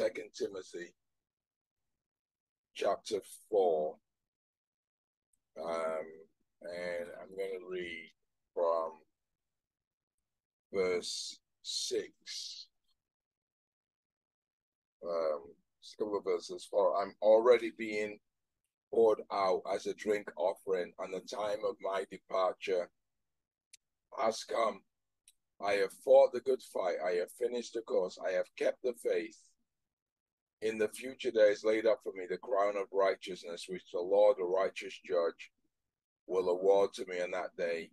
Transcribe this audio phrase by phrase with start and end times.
[0.00, 0.94] Second Timothy
[2.74, 3.20] chapter
[3.50, 3.96] four.
[5.62, 6.06] Um,
[6.62, 8.10] and I'm going to read
[8.54, 8.92] from
[10.72, 12.68] verse six.
[15.04, 16.66] Um, a couple of verses.
[16.70, 18.20] For I'm already being
[18.90, 22.88] poured out as a drink offering, and the time of my departure
[24.18, 24.80] has come.
[25.62, 26.96] I have fought the good fight.
[27.06, 28.18] I have finished the course.
[28.26, 29.36] I have kept the faith.
[30.62, 34.00] In the future, there is laid up for me the crown of righteousness, which the
[34.00, 35.50] Lord, the righteous judge,
[36.26, 37.90] will award to me on that day.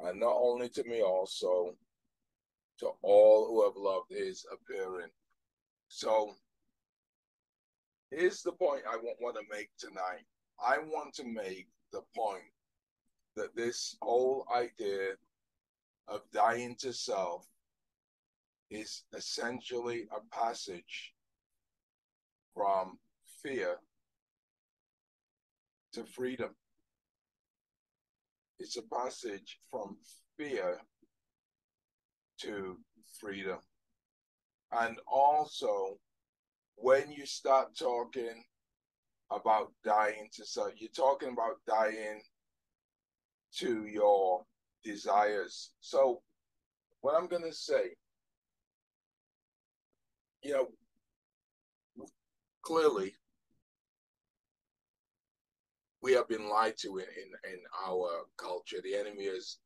[0.00, 1.74] And not only to me, also
[2.78, 5.10] to all who have loved his appearing.
[5.88, 6.34] So
[8.10, 10.24] here's the point I want to make tonight.
[10.64, 12.42] I want to make the point
[13.36, 15.10] that this whole idea
[16.06, 17.46] of dying to self
[18.70, 21.14] is essentially a passage
[22.58, 22.98] from
[23.40, 23.76] fear
[25.92, 26.50] to freedom.
[28.58, 29.96] It's a passage from
[30.36, 30.78] fear
[32.40, 32.76] to
[33.20, 33.58] freedom.
[34.72, 35.98] And also,
[36.74, 38.42] when you start talking
[39.30, 42.20] about dying to self, you're talking about dying
[43.58, 44.42] to your
[44.82, 45.70] desires.
[45.80, 46.22] So,
[47.02, 47.94] what I'm going to say,
[50.42, 50.68] you know,
[52.68, 53.14] clearly,
[56.02, 58.76] we have been lied to in, in, in our culture.
[58.84, 59.56] The enemy has,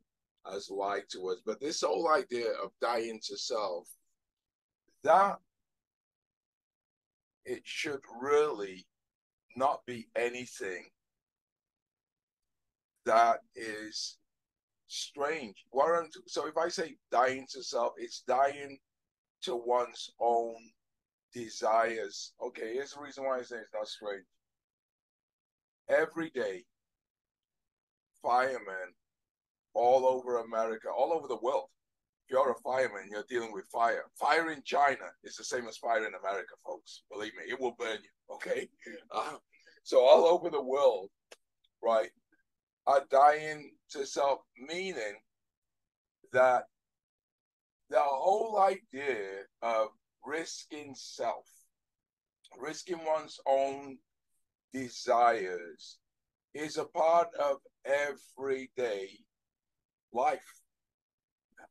[0.48, 1.38] has lied to us.
[1.44, 3.88] But this whole idea of dying to self,
[5.02, 5.38] that
[7.44, 8.86] it should really
[9.56, 10.84] not be anything
[13.04, 14.16] that is
[14.86, 15.64] strange.
[16.28, 18.78] So if I say dying to self, it's dying
[19.42, 20.54] to one's own
[21.32, 22.32] desires.
[22.40, 24.24] Okay, here's the reason why I say it's not strange.
[25.88, 26.64] Every day,
[28.22, 28.94] firemen
[29.74, 31.68] all over America, all over the world.
[32.24, 34.04] If you're a fireman, you're dealing with fire.
[34.14, 37.02] Fire in China is the same as fire in America, folks.
[37.10, 38.34] Believe me, it will burn you.
[38.34, 38.68] Okay,
[39.10, 39.36] uh,
[39.82, 41.10] so all over the world,
[41.82, 42.10] right,
[42.86, 45.16] are dying to self, meaning
[46.32, 46.64] that
[47.90, 49.88] the whole idea of
[50.24, 51.46] risking self,
[52.58, 53.98] risking one's own
[54.72, 55.98] desires,
[56.54, 59.10] is a part of everyday
[60.12, 60.62] life.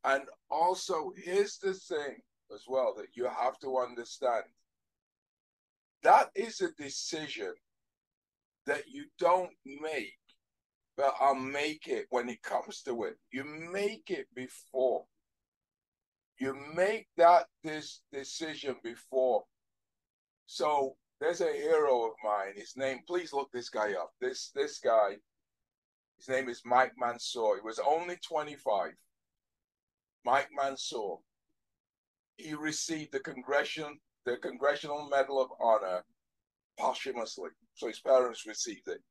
[0.03, 2.17] And also, here's the thing
[2.53, 4.43] as well that you have to understand
[6.03, 7.53] that is a decision
[8.65, 10.17] that you don't make
[10.97, 13.17] but I'll make it when it comes to it.
[13.31, 15.05] You make it before.
[16.41, 19.43] You make that this decision before.
[20.47, 22.53] So there's a hero of mine.
[22.55, 24.09] His name, please look this guy up.
[24.19, 25.17] This this guy,
[26.17, 27.57] his name is Mike Monsoor.
[27.57, 28.93] He was only 25.
[30.25, 31.19] Mike Monsoor.
[32.37, 33.93] He received the congressional
[34.25, 36.03] the Congressional Medal of Honor
[36.79, 37.51] posthumously.
[37.75, 39.03] So his parents received it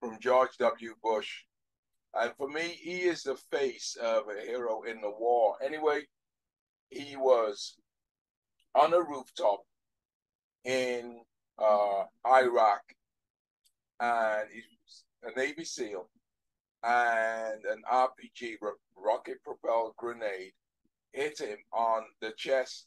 [0.00, 0.94] from George W.
[1.02, 1.44] Bush.
[2.14, 5.56] And for me, he is the face of a hero in the war.
[5.62, 6.06] Anyway,
[6.90, 7.76] he was
[8.74, 9.60] on a rooftop
[10.64, 11.20] in
[11.58, 12.82] uh, Iraq,
[14.00, 16.08] and he's a Navy SEAL,
[16.82, 18.56] and an RPG
[18.96, 20.52] rocket propelled grenade
[21.12, 22.86] hit him on the chest.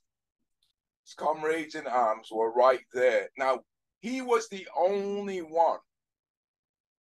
[1.05, 3.29] His comrades in arms were right there.
[3.37, 3.59] Now,
[3.99, 5.79] he was the only one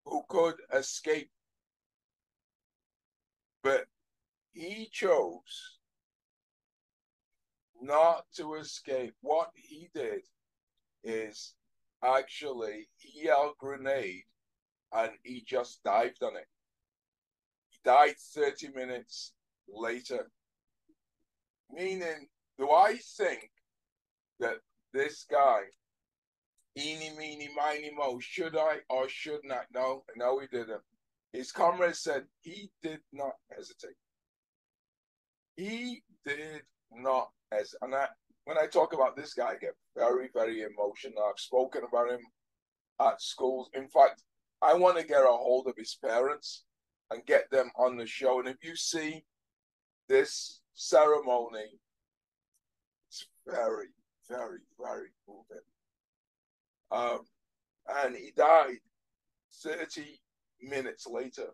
[0.05, 1.29] who could escape.
[3.63, 3.85] But
[4.53, 5.79] he chose
[7.81, 9.13] not to escape.
[9.21, 10.21] What he did
[11.03, 11.55] is
[12.03, 14.23] actually he yelled grenade
[14.93, 16.47] and he just dived on it.
[17.69, 19.33] He died 30 minutes
[19.67, 20.31] later.
[21.71, 23.49] Meaning, do I think
[24.39, 24.57] that
[24.93, 25.61] this guy
[26.77, 28.19] Eeny, meeny, miny, mo.
[28.19, 29.65] Should I or should not?
[29.73, 30.81] No, no, he didn't.
[31.33, 33.97] His comrade said he did not hesitate.
[35.55, 38.07] He did not as And I,
[38.45, 41.23] when I talk about this guy, I get very, very emotional.
[41.23, 42.21] I've spoken about him
[42.99, 43.69] at schools.
[43.73, 44.23] In fact,
[44.61, 46.63] I want to get a hold of his parents
[47.09, 48.39] and get them on the show.
[48.39, 49.23] And if you see
[50.07, 51.79] this ceremony,
[53.09, 53.87] it's very,
[54.29, 55.65] very, very moving.
[56.91, 57.21] Um,
[57.87, 58.77] and he died
[59.63, 60.21] 30
[60.61, 61.47] minutes later.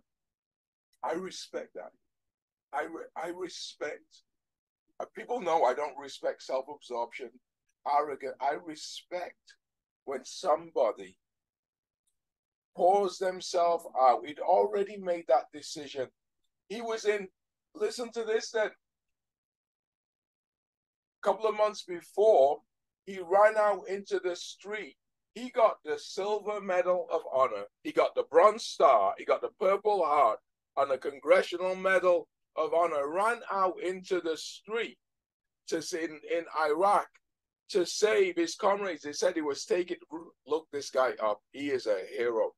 [1.04, 1.92] I respect that.
[2.74, 4.24] I, re- I respect.
[5.16, 7.30] People know I don't respect self absorption.
[7.88, 8.36] arrogant.
[8.42, 9.56] I respect
[10.06, 11.18] when somebody
[12.76, 14.26] pours themselves out.
[14.26, 16.08] He'd already made that decision.
[16.70, 17.28] He was in,
[17.76, 18.68] listen to this then.
[18.68, 18.72] A
[21.24, 22.60] couple of months before,
[23.06, 24.96] he ran out into the street.
[25.34, 27.66] He got the silver medal of honor.
[27.84, 29.14] He got the bronze star.
[29.18, 30.40] He got the purple heart
[30.78, 32.28] and the congressional medal
[32.58, 33.10] of honor.
[33.10, 34.98] Ran out into the street
[35.68, 37.08] to in, in Iraq
[37.70, 39.04] to save his comrades.
[39.04, 39.98] They said he was taking.
[40.46, 41.40] Look this guy up.
[41.52, 42.52] He is a hero.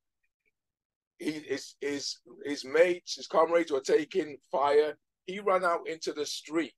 [1.17, 4.97] He, his, his, his mates, his comrades were taking fire.
[5.25, 6.73] He ran out into the street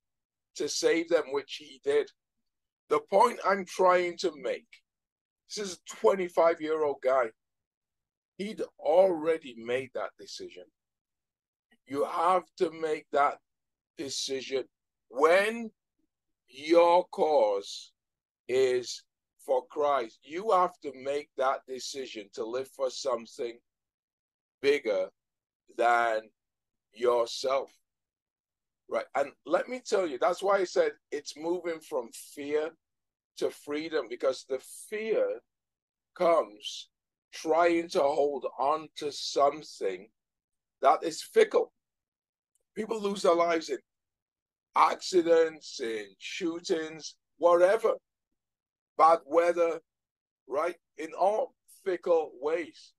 [0.56, 2.10] to save them, which he did.
[2.90, 4.68] The point I'm trying to make
[5.56, 7.26] this is a 25 year old guy.
[8.38, 10.64] He'd already made that decision.
[11.92, 13.40] You have to make that
[13.98, 14.64] decision
[15.10, 15.72] when
[16.48, 17.92] your cause
[18.48, 19.04] is
[19.46, 20.20] for Christ.
[20.24, 23.60] You have to make that decision to live for something
[24.62, 25.10] bigger
[25.78, 26.22] than
[26.94, 27.70] yourself.
[28.88, 29.08] Right.
[29.18, 32.70] And let me tell you, that's why I said it's moving from fear
[33.40, 35.42] to freedom because the fear
[36.16, 36.88] comes
[37.34, 40.08] trying to hold on to something
[40.82, 41.74] that is fickle.
[42.76, 43.78] People lose their lives in
[44.76, 47.94] accidents, in shootings, whatever,
[48.98, 49.80] bad weather,
[50.48, 50.76] right?
[50.98, 51.54] In all
[51.84, 52.94] fickle ways.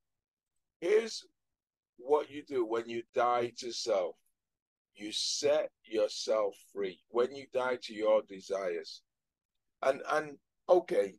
[0.80, 1.24] Here's
[1.96, 4.16] what you do when you die to self.
[4.94, 9.02] You set yourself free when you die to your desires.
[9.82, 10.36] And and
[10.68, 11.14] okay.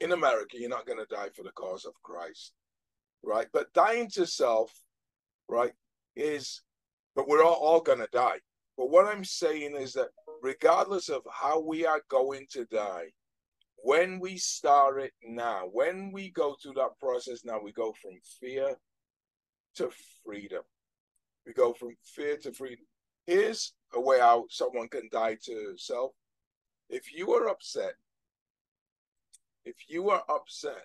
[0.00, 2.54] In america you're not going to die for the cause of christ
[3.22, 3.46] right?
[3.52, 4.72] But dying to self
[5.48, 5.72] right
[6.16, 6.62] is
[7.14, 8.38] but we're all, all going to die
[8.76, 10.08] but what i'm saying is that
[10.42, 13.06] regardless of how we are going to die
[13.82, 18.12] when we start it now when we go through that process now we go from
[18.40, 18.76] fear
[19.76, 19.90] to
[20.24, 20.62] freedom.
[21.46, 22.84] We go from fear to freedom.
[23.26, 26.12] Here's a way out someone can die to self.
[26.88, 27.94] If you are upset,
[29.64, 30.84] if you are upset,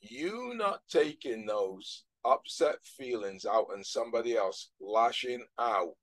[0.00, 5.94] you not taking those upset feelings out on somebody else, lashing out,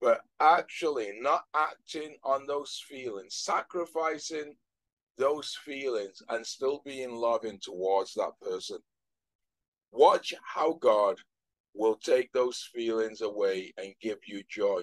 [0.00, 4.54] but actually not acting on those feelings, sacrificing
[5.18, 8.78] those feelings and still being loving towards that person.
[9.92, 11.16] Watch how God
[11.74, 14.82] will take those feelings away and give you joy.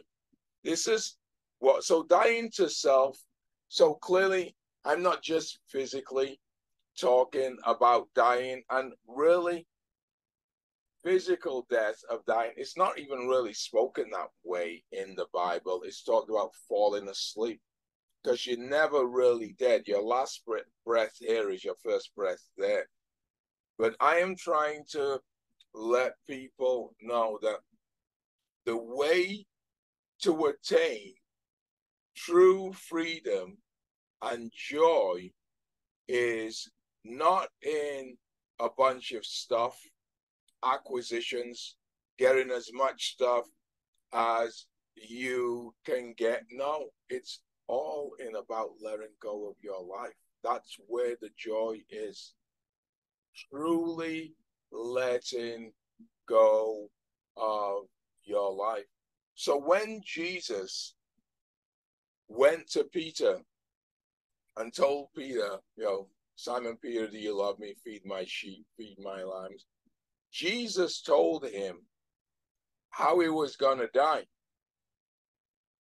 [0.63, 1.17] This is
[1.59, 3.17] what, so dying to self.
[3.69, 4.55] So clearly,
[4.85, 6.39] I'm not just physically
[6.99, 9.65] talking about dying and really
[11.03, 12.51] physical death of dying.
[12.57, 15.81] It's not even really spoken that way in the Bible.
[15.85, 17.61] It's talked about falling asleep
[18.23, 19.83] because you're never really dead.
[19.87, 20.43] Your last
[20.85, 22.87] breath here is your first breath there.
[23.77, 25.21] But I am trying to
[25.73, 27.59] let people know that
[28.65, 29.45] the way
[30.23, 31.13] to attain
[32.15, 33.57] true freedom
[34.21, 35.31] and joy
[36.09, 36.69] is
[37.05, 38.17] not in
[38.59, 39.79] a bunch of stuff,
[40.63, 41.75] acquisitions,
[42.17, 43.45] getting as much stuff
[44.13, 44.65] as
[44.95, 46.43] you can get.
[46.51, 50.13] No, it's all in about letting go of your life.
[50.43, 52.33] That's where the joy is
[53.51, 54.33] truly
[54.71, 55.71] letting
[56.27, 56.89] go
[57.37, 57.83] of
[58.23, 58.85] your life.
[59.35, 60.95] So when Jesus
[62.27, 63.39] went to Peter
[64.57, 67.75] and told Peter, you know, Simon Peter, do you love me?
[67.83, 69.65] Feed my sheep, feed my lambs.
[70.31, 71.77] Jesus told him
[72.89, 74.25] how he was going to die.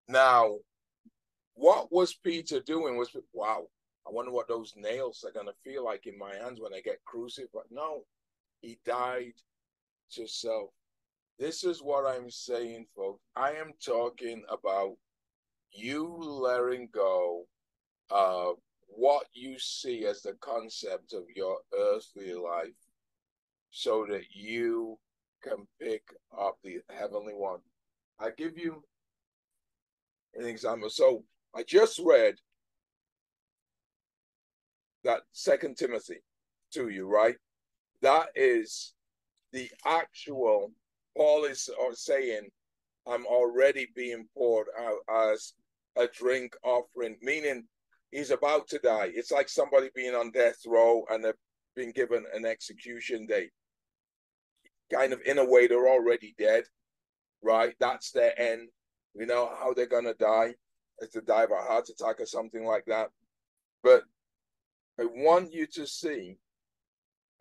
[0.08, 0.58] Now,
[1.56, 2.98] what was Peter doing?
[2.98, 3.68] Was wow,
[4.08, 6.82] I wonder what those nails are going to feel like in my hands when I
[6.82, 7.64] get crucified.
[7.72, 8.04] No,
[8.62, 9.34] he died
[10.12, 10.70] to self.
[11.40, 13.22] This is what I'm saying, folks.
[13.36, 14.96] I am talking about
[15.72, 17.46] you letting go
[18.10, 18.56] of
[18.88, 22.70] what you see as the concept of your earthly life
[23.78, 24.98] so that you
[25.44, 26.02] can pick
[26.40, 27.60] up the heavenly one.
[28.18, 28.82] I give you
[30.34, 30.90] an example.
[30.90, 32.36] So I just read
[35.04, 36.24] that Second Timothy
[36.72, 37.36] to you, right?
[38.02, 38.94] That is
[39.52, 40.72] the actual
[41.18, 42.48] Paul is uh, saying,
[43.06, 45.54] I'm already being poured out as
[45.98, 47.66] a drink offering, meaning
[48.12, 49.12] he's about to die.
[49.14, 51.34] It's like somebody being on death row and they've
[51.76, 53.52] been given an execution date.
[54.92, 56.66] Kind of in a way, they're already dead,
[57.42, 57.76] right?
[57.80, 58.70] That's their end.
[59.16, 60.56] We know how they're gonna die.
[61.00, 63.10] is to die of a heart attack or something like that.
[63.84, 64.04] But
[65.00, 66.38] I want you to see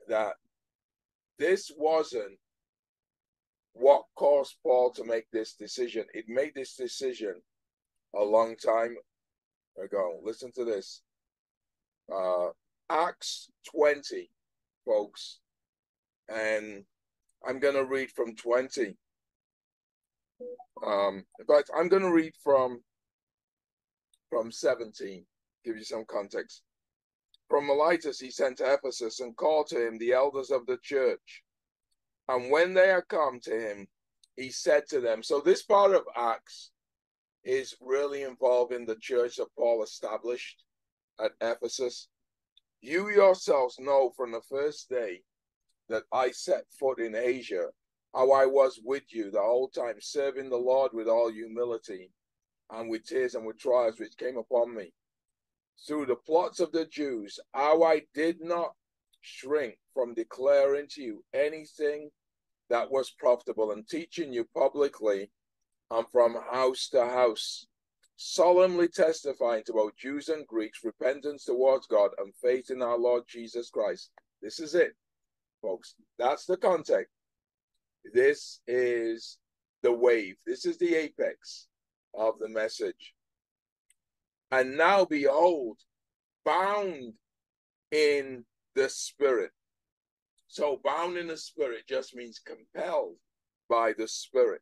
[0.08, 0.34] that
[1.38, 2.38] this wasn't
[3.74, 6.04] what caused Paul to make this decision.
[6.14, 7.42] It made this decision
[8.14, 8.96] a long time
[9.82, 10.20] ago.
[10.22, 11.02] Listen to this.
[12.12, 12.48] Uh,
[12.90, 14.30] Acts 20,
[14.84, 15.40] folks.
[16.28, 16.84] And
[17.46, 18.96] I'm going to read from 20.
[20.84, 22.80] Um, fact, I'm going to read from
[24.30, 25.24] from 17,
[25.64, 26.62] give you some context.
[27.48, 31.44] From Miletus he sent to Ephesus and called to him the elders of the church.
[32.28, 33.86] And when they had come to him,
[34.36, 36.72] he said to them, so this part of Acts
[37.44, 40.64] is really involving the church that Paul established
[41.20, 42.08] at Ephesus.
[42.80, 45.22] You yourselves know from the first day
[45.88, 47.68] that I set foot in Asia
[48.14, 52.10] how I was with you the whole time, serving the Lord with all humility
[52.70, 54.92] and with tears and with trials which came upon me.
[55.86, 58.72] Through the plots of the Jews, how I did not
[59.20, 62.10] shrink from declaring to you anything
[62.70, 65.30] that was profitable and teaching you publicly
[65.90, 67.66] and from house to house,
[68.16, 73.24] solemnly testifying to both Jews and Greeks repentance towards God and faith in our Lord
[73.28, 74.10] Jesus Christ.
[74.40, 74.94] This is it,
[75.64, 75.94] folks.
[76.18, 77.12] That's the context.
[78.12, 79.38] This is
[79.82, 80.36] the wave.
[80.46, 81.68] This is the apex
[82.14, 83.14] of the message.
[84.50, 85.78] And now behold,
[86.44, 87.14] bound
[87.90, 88.44] in
[88.74, 89.50] the spirit.
[90.48, 93.16] So bound in the spirit just means compelled
[93.68, 94.60] by the spirit.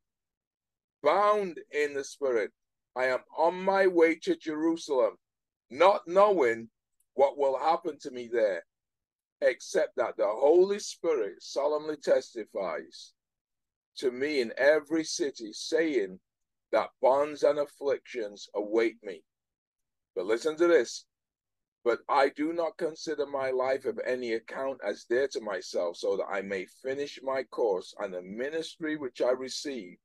[1.02, 2.52] Bound in the spirit.
[2.94, 5.16] I am on my way to Jerusalem,
[5.70, 6.68] not knowing
[7.14, 8.64] what will happen to me there,
[9.42, 13.12] except that the Holy Spirit solemnly testifies
[13.96, 16.18] to me in every city, saying
[16.70, 19.22] that bonds and afflictions await me.
[20.14, 21.04] But listen to this.
[21.84, 26.16] But I do not consider my life of any account as dear to myself, so
[26.16, 29.98] that I may finish my course and the ministry which I received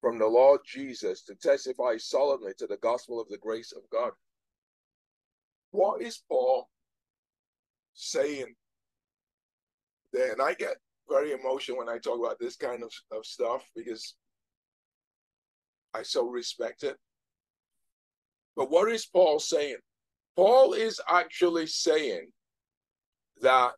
[0.00, 4.10] from the Lord Jesus to testify solemnly to the gospel of the grace of God.
[5.70, 6.68] What is Paul
[7.94, 8.56] saying?
[10.14, 10.76] And I get
[11.08, 14.14] very emotional when I talk about this kind of, of stuff because
[15.94, 16.96] I so respect it.
[18.56, 19.76] But what is Paul saying?
[20.36, 22.28] Paul is actually saying
[23.40, 23.72] that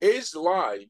[0.00, 0.86] his life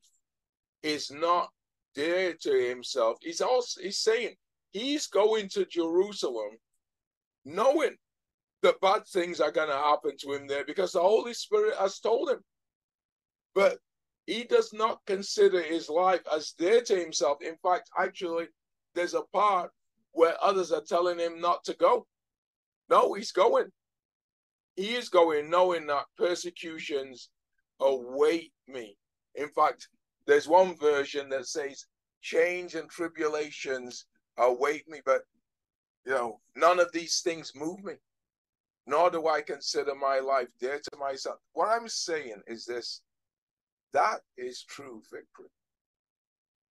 [0.82, 1.48] is not
[1.94, 3.18] dear to himself.
[3.20, 4.34] He's also he's saying
[4.70, 6.56] he's going to Jerusalem
[7.44, 7.96] knowing
[8.62, 11.98] that bad things are going to happen to him there because the Holy Spirit has
[12.00, 12.40] told him.
[13.54, 13.78] But
[14.28, 17.38] he does not consider his life as dear to himself.
[17.40, 18.44] In fact, actually,
[18.94, 19.70] there's a part
[20.12, 22.06] where others are telling him not to go.
[22.90, 23.68] No, he's going.
[24.76, 27.30] He is going, knowing that persecutions
[27.80, 28.98] await me.
[29.34, 29.88] In fact,
[30.26, 31.86] there's one version that says
[32.20, 34.04] change and tribulations
[34.36, 35.22] await me, but
[36.04, 37.94] you know, none of these things move me,
[38.86, 41.38] nor do I consider my life dear to myself.
[41.54, 43.00] What I'm saying is this
[43.92, 45.50] that is true victory.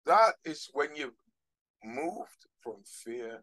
[0.05, 1.19] That is when you've
[1.83, 3.41] moved from fear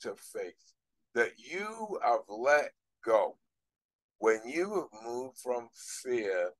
[0.00, 0.74] to faith,
[1.14, 2.72] that you have let
[3.04, 3.36] go.
[4.18, 6.50] When you have moved from fear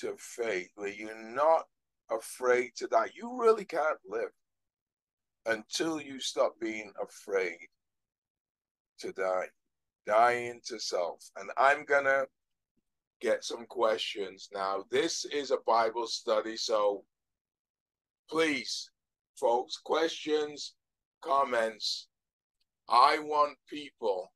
[0.00, 1.66] to faith, where you're not
[2.10, 4.32] afraid to die, you really can't live
[5.46, 7.68] until you stop being afraid
[8.98, 9.46] to die,
[10.06, 11.30] dying to self.
[11.36, 12.26] And I'm going to
[13.22, 14.48] get some questions.
[14.52, 17.04] Now, this is a Bible study, so
[18.28, 18.90] please,
[19.38, 20.74] folks, questions,
[21.22, 22.08] comments.
[22.88, 24.32] I want people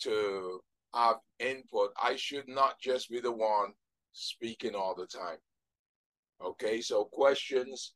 [0.00, 0.60] to
[0.94, 1.90] have input.
[2.02, 3.74] I should not just be the one
[4.12, 5.38] speaking all the time.
[6.42, 7.92] Okay, so questions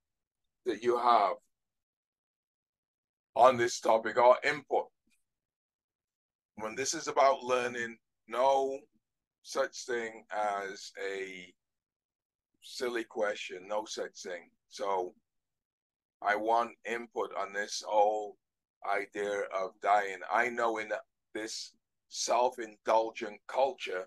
[0.66, 1.34] that you have
[3.34, 4.86] on this topic or input.
[6.56, 8.78] When this is about learning, no
[9.48, 11.50] such thing as a
[12.62, 14.50] silly question, no such thing.
[14.68, 15.14] So
[16.20, 18.36] I want input on this whole
[18.86, 20.18] idea of dying.
[20.30, 20.90] I know in
[21.34, 21.72] this
[22.08, 24.06] self-indulgent culture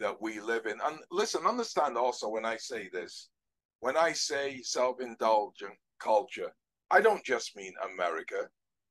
[0.00, 0.78] that we live in.
[0.84, 3.30] And listen, understand also when I say this,
[3.80, 6.52] when I say self-indulgent culture,
[6.90, 8.50] I don't just mean America,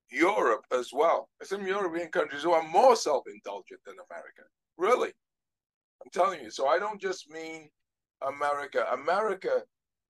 [0.10, 1.30] Europe as well.
[1.44, 4.44] Some European countries who are more self-indulgent than America.
[4.78, 5.14] Really.
[6.08, 6.50] I'm telling you.
[6.50, 7.70] So I don't just mean
[8.26, 8.88] America.
[8.94, 9.64] America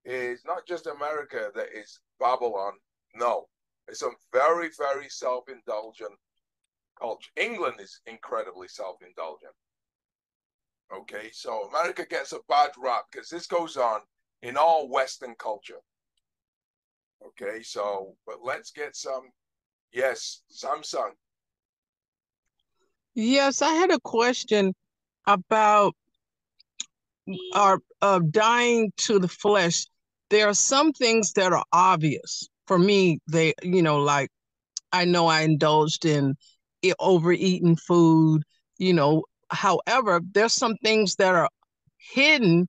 [0.04, 2.74] is not just America that is Babylon.
[3.16, 3.46] No,
[3.88, 6.14] it's a very, very self-indulgent
[7.00, 7.30] culture.
[7.36, 9.52] England is incredibly self-indulgent.
[10.94, 14.00] Okay, so America gets a bad rap because this goes on
[14.42, 15.80] in all Western culture.
[17.26, 19.30] Okay, so but let's get some.
[19.92, 21.12] Yes, Samson.
[23.14, 24.72] Yes, I had a question
[25.28, 25.94] about
[27.54, 29.86] our uh, dying to the flesh.
[30.30, 33.20] There are some things that are obvious for me.
[33.30, 34.30] They, you know, like
[34.92, 36.34] I know I indulged in
[36.98, 38.42] overeating food.
[38.78, 41.50] You know, however, there's some things that are
[42.14, 42.66] hidden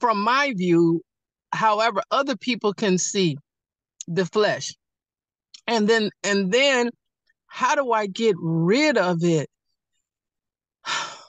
[0.00, 1.02] from my view.
[1.52, 3.36] However, other people can see
[4.08, 4.74] the flesh,
[5.66, 6.90] and then and then
[7.46, 9.48] how do I get rid of it?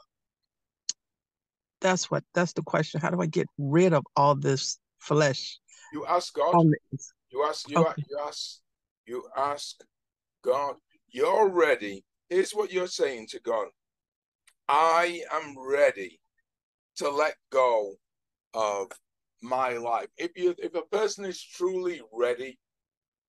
[1.82, 3.00] That's what that's the question.
[3.00, 5.60] How do I get rid of all this flesh?
[5.94, 6.56] You ask God.
[7.30, 8.04] You ask you, okay.
[8.10, 8.60] you ask
[9.06, 9.76] you ask
[10.44, 10.78] God.
[11.10, 12.04] You're ready.
[12.30, 13.68] Here's what you're saying to God.
[14.68, 16.20] I am ready
[16.96, 17.94] to let go
[18.56, 18.88] of
[19.44, 20.08] my life.
[20.18, 22.58] If you if a person is truly ready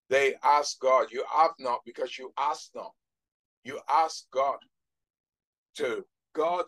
[0.09, 1.09] they ask God.
[1.11, 2.93] You have not because you ask not.
[3.65, 4.59] You ask God
[5.77, 6.05] to,
[6.37, 6.67] God,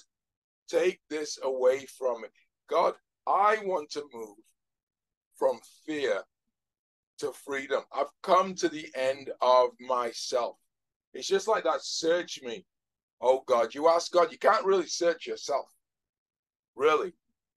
[0.68, 2.28] take this away from me.
[2.70, 2.94] God,
[3.26, 4.36] I want to move
[5.36, 6.22] from fear
[7.18, 7.82] to freedom.
[7.94, 10.56] I've come to the end of myself.
[11.12, 12.64] It's just like that search me.
[13.20, 15.66] Oh God, you ask God, you can't really search yourself.
[16.74, 17.12] Really.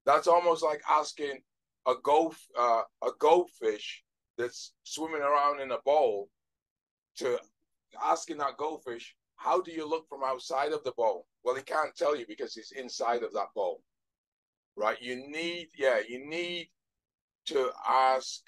[0.05, 1.39] That's almost like asking
[1.87, 4.03] a gold uh, a goldfish
[4.37, 6.29] that's swimming around in a bowl
[7.17, 7.39] to
[8.03, 11.25] asking that goldfish, how do you look from outside of the bowl?
[11.43, 13.81] Well, he can't tell you because he's inside of that bowl.
[14.75, 15.01] Right?
[15.01, 16.69] You need, yeah, you need
[17.47, 18.41] to ask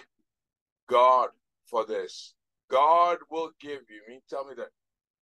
[0.87, 1.29] God
[1.65, 2.33] for this.
[2.69, 4.01] God will give you.
[4.07, 4.69] Me tell me that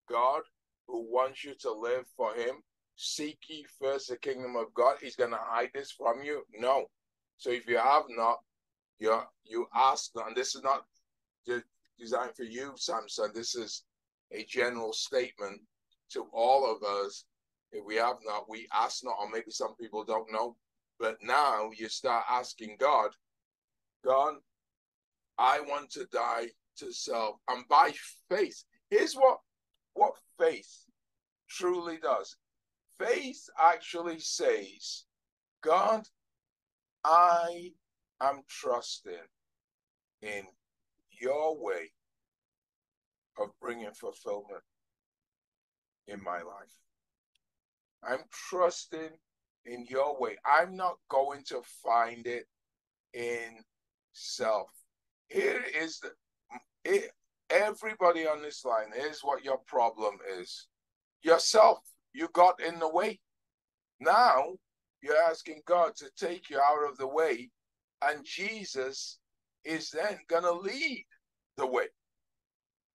[0.09, 0.41] God
[0.87, 2.61] who wants you to live for him,
[2.95, 4.97] seek ye first the kingdom of God.
[5.01, 6.43] He's gonna hide this from you.
[6.57, 6.85] No.
[7.37, 8.39] So if you have not,
[8.99, 10.85] you you ask, and this is not
[11.97, 13.31] designed for you, Samson.
[13.33, 13.83] This is
[14.31, 15.61] a general statement
[16.11, 17.25] to all of us.
[17.71, 20.55] If we have not, we ask not, or maybe some people don't know.
[20.99, 23.11] But now you start asking God,
[24.05, 24.35] God,
[25.37, 27.37] I want to die to self.
[27.47, 27.93] And by
[28.29, 29.39] faith, here's what
[29.93, 30.85] what faith
[31.49, 32.35] truly does.
[32.97, 35.05] Faith actually says,
[35.61, 36.07] God,
[37.03, 37.71] I
[38.19, 39.13] I'm trusting
[40.21, 40.43] in
[41.19, 41.91] your way
[43.39, 44.63] of bringing fulfillment
[46.07, 46.80] in my life.
[48.03, 49.09] I'm trusting
[49.65, 50.37] in your way.
[50.45, 52.45] I'm not going to find it
[53.13, 53.63] in
[54.13, 54.67] self.
[55.27, 56.11] Here is the
[56.83, 57.11] it,
[57.49, 58.87] everybody on this line.
[58.93, 60.67] Here's what your problem is:
[61.21, 61.79] yourself.
[62.13, 63.19] You got in the way.
[63.99, 64.55] Now
[65.01, 67.49] you're asking God to take you out of the way
[68.01, 69.19] and Jesus
[69.63, 71.05] is then going to lead
[71.57, 71.87] the way.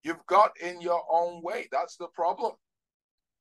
[0.03, 1.67] You've got in your own way.
[1.71, 2.53] That's the problem.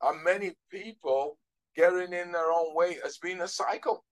[0.02, 1.38] And many people
[1.76, 4.04] getting in their own way has been a cycle.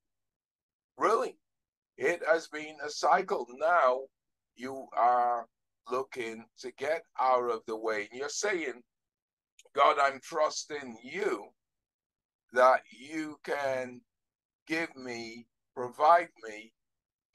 [0.99, 1.37] Really,
[1.97, 3.47] it has been a cycle.
[3.59, 4.01] Now
[4.55, 5.47] you are
[5.91, 8.09] looking to get out of the way.
[8.11, 8.83] And you're saying,
[9.75, 11.47] God, I'm trusting you
[12.53, 14.01] that you can
[14.67, 16.73] give me, provide me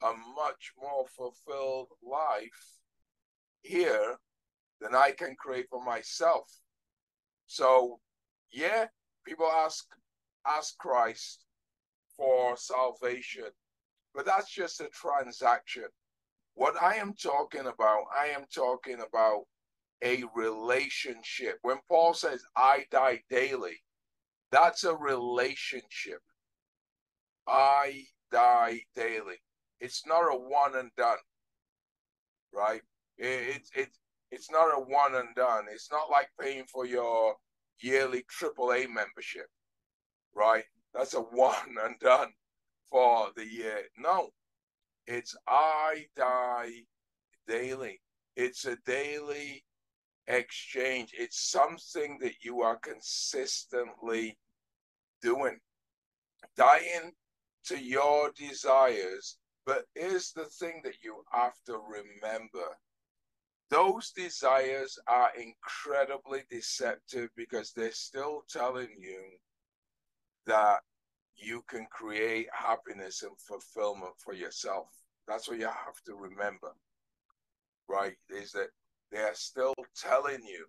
[0.02, 2.78] a much more fulfilled life
[3.62, 4.16] here
[4.80, 6.48] than I can create for myself.
[7.46, 7.98] So,
[8.52, 8.86] yeah,
[9.24, 9.84] people ask
[10.48, 11.44] ask Christ
[12.16, 13.44] for salvation,
[14.14, 15.84] but that's just a transaction.
[16.54, 19.44] What I am talking about, I am talking about
[20.02, 21.58] a relationship.
[21.62, 23.76] When Paul says, I die daily,
[24.50, 26.20] that's a relationship.
[27.46, 29.36] I die daily.
[29.80, 31.18] It's not a one and done,
[32.52, 32.82] right?
[33.16, 33.88] It's it, it,
[34.30, 35.64] it's not a one and done.
[35.70, 37.34] It's not like paying for your
[37.80, 39.46] yearly AAA membership,
[40.38, 40.64] right?
[40.94, 42.32] That's a one and done
[42.90, 43.82] for the year.
[43.98, 44.30] No,
[45.06, 46.84] it's I die
[47.46, 48.00] daily.
[48.36, 49.64] It's a daily
[50.26, 51.12] exchange.
[51.18, 54.38] It's something that you are consistently
[55.20, 55.58] doing.
[56.56, 57.12] Dying
[57.64, 62.64] to your desires but here's the thing that you have to remember
[63.68, 69.20] those desires are incredibly deceptive because they're still telling you
[70.48, 70.80] that
[71.36, 74.88] you can create happiness and fulfillment for yourself.
[75.28, 76.72] That's what you have to remember,
[77.88, 78.16] right?
[78.28, 78.68] Is that
[79.12, 80.66] they are still telling you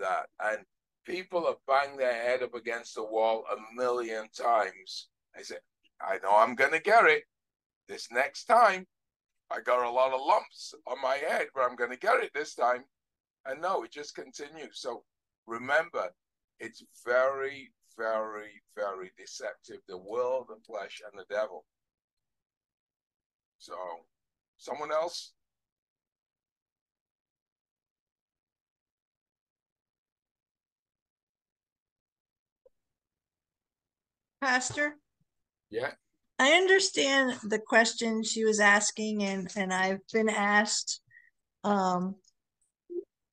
[0.00, 0.26] that.
[0.42, 0.64] And
[1.06, 5.08] people have banged their head up against the wall a million times.
[5.38, 5.60] I said,
[6.00, 7.24] I know I'm gonna get it.
[7.86, 8.86] This next time,
[9.50, 12.54] I got a lot of lumps on my head, but I'm gonna get it this
[12.54, 12.84] time.
[13.46, 14.80] And no, it just continues.
[14.80, 15.04] So
[15.46, 16.08] remember,
[16.58, 19.78] it's very, very, very deceptive.
[19.88, 21.64] The world, the flesh, and the devil.
[23.58, 23.74] So,
[24.58, 25.32] someone else?
[34.40, 34.96] Pastor?
[35.70, 35.92] Yeah.
[36.38, 41.00] I understand the question she was asking, and, and I've been asked.
[41.62, 42.16] Um,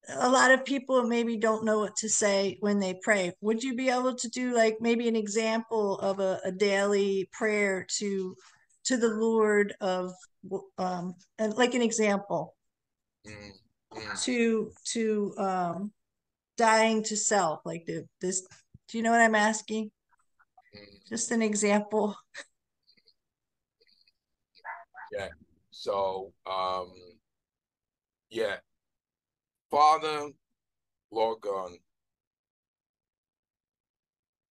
[0.09, 3.33] a lot of people maybe don't know what to say when they pray.
[3.41, 7.85] Would you be able to do like maybe an example of a, a daily prayer
[7.97, 8.35] to
[8.85, 10.11] to the Lord of
[10.77, 12.55] um and like an example
[13.27, 13.51] mm,
[13.93, 14.23] mm.
[14.23, 15.91] to to um
[16.57, 18.45] dying to self like the, this
[18.87, 19.91] do you know what I'm asking?
[20.75, 21.09] Mm.
[21.09, 22.15] Just an example.
[25.11, 25.29] Yeah.
[25.69, 26.91] So um
[28.31, 28.57] yeah,
[29.71, 30.31] Father,
[31.11, 31.71] Lord God,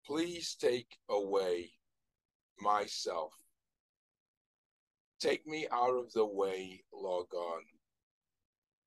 [0.07, 1.73] please take away
[2.59, 3.35] myself.
[5.21, 7.61] Take me out of the way, Lord God.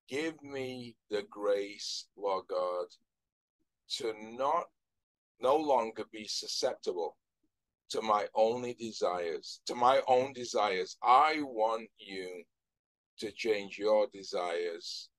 [0.08, 2.86] Give me the grace, Lord God,
[3.98, 4.64] to not
[5.40, 7.16] no longer be susceptible
[7.90, 10.96] to my only desires, to my own desires.
[11.00, 12.42] I want you
[13.20, 15.10] to change your desires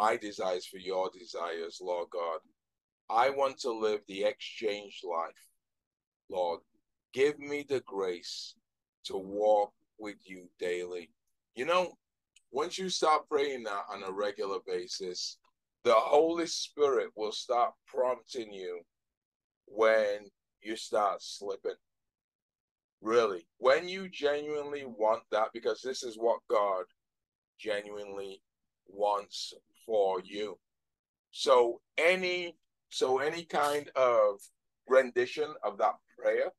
[0.00, 2.38] my desires for your desires, Lord God.
[3.10, 5.46] I want to live the exchange life,
[6.30, 6.60] Lord.
[7.12, 8.54] Give me the grace
[9.04, 11.10] to walk with you daily.
[11.54, 11.92] You know,
[12.50, 15.36] once you start praying that on a regular basis,
[15.84, 18.80] the Holy Spirit will start prompting you
[19.66, 20.30] when
[20.62, 21.72] you start slipping.
[23.02, 26.84] Really, when you genuinely want that, because this is what God
[27.58, 28.40] genuinely
[28.86, 29.52] wants
[29.86, 30.58] for you.
[31.30, 32.56] So any
[32.88, 34.40] so any kind of
[34.88, 36.50] rendition of that prayer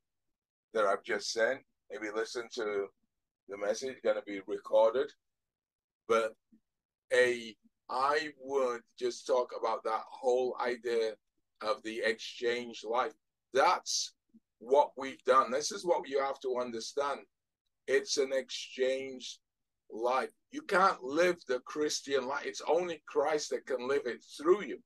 [0.72, 2.86] that I've just sent, maybe listen to
[3.48, 5.10] the message gonna be recorded.
[6.08, 6.34] But
[7.12, 7.54] a
[7.90, 11.12] I would just talk about that whole idea
[11.60, 13.12] of the exchange life.
[13.52, 14.14] That's
[14.58, 15.50] what we've done.
[15.50, 17.20] This is what you have to understand.
[17.86, 19.40] It's an exchange
[19.92, 20.30] life.
[20.50, 22.46] You can't live the Christian life.
[22.46, 24.78] It's only Christ that can live it through you.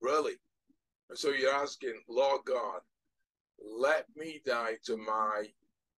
[0.00, 0.34] Really.
[1.14, 2.80] So you're asking, Lord God,
[3.78, 5.46] let me die to my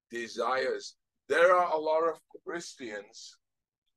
[0.10, 0.96] desires.
[1.30, 3.38] There are a lot of Christians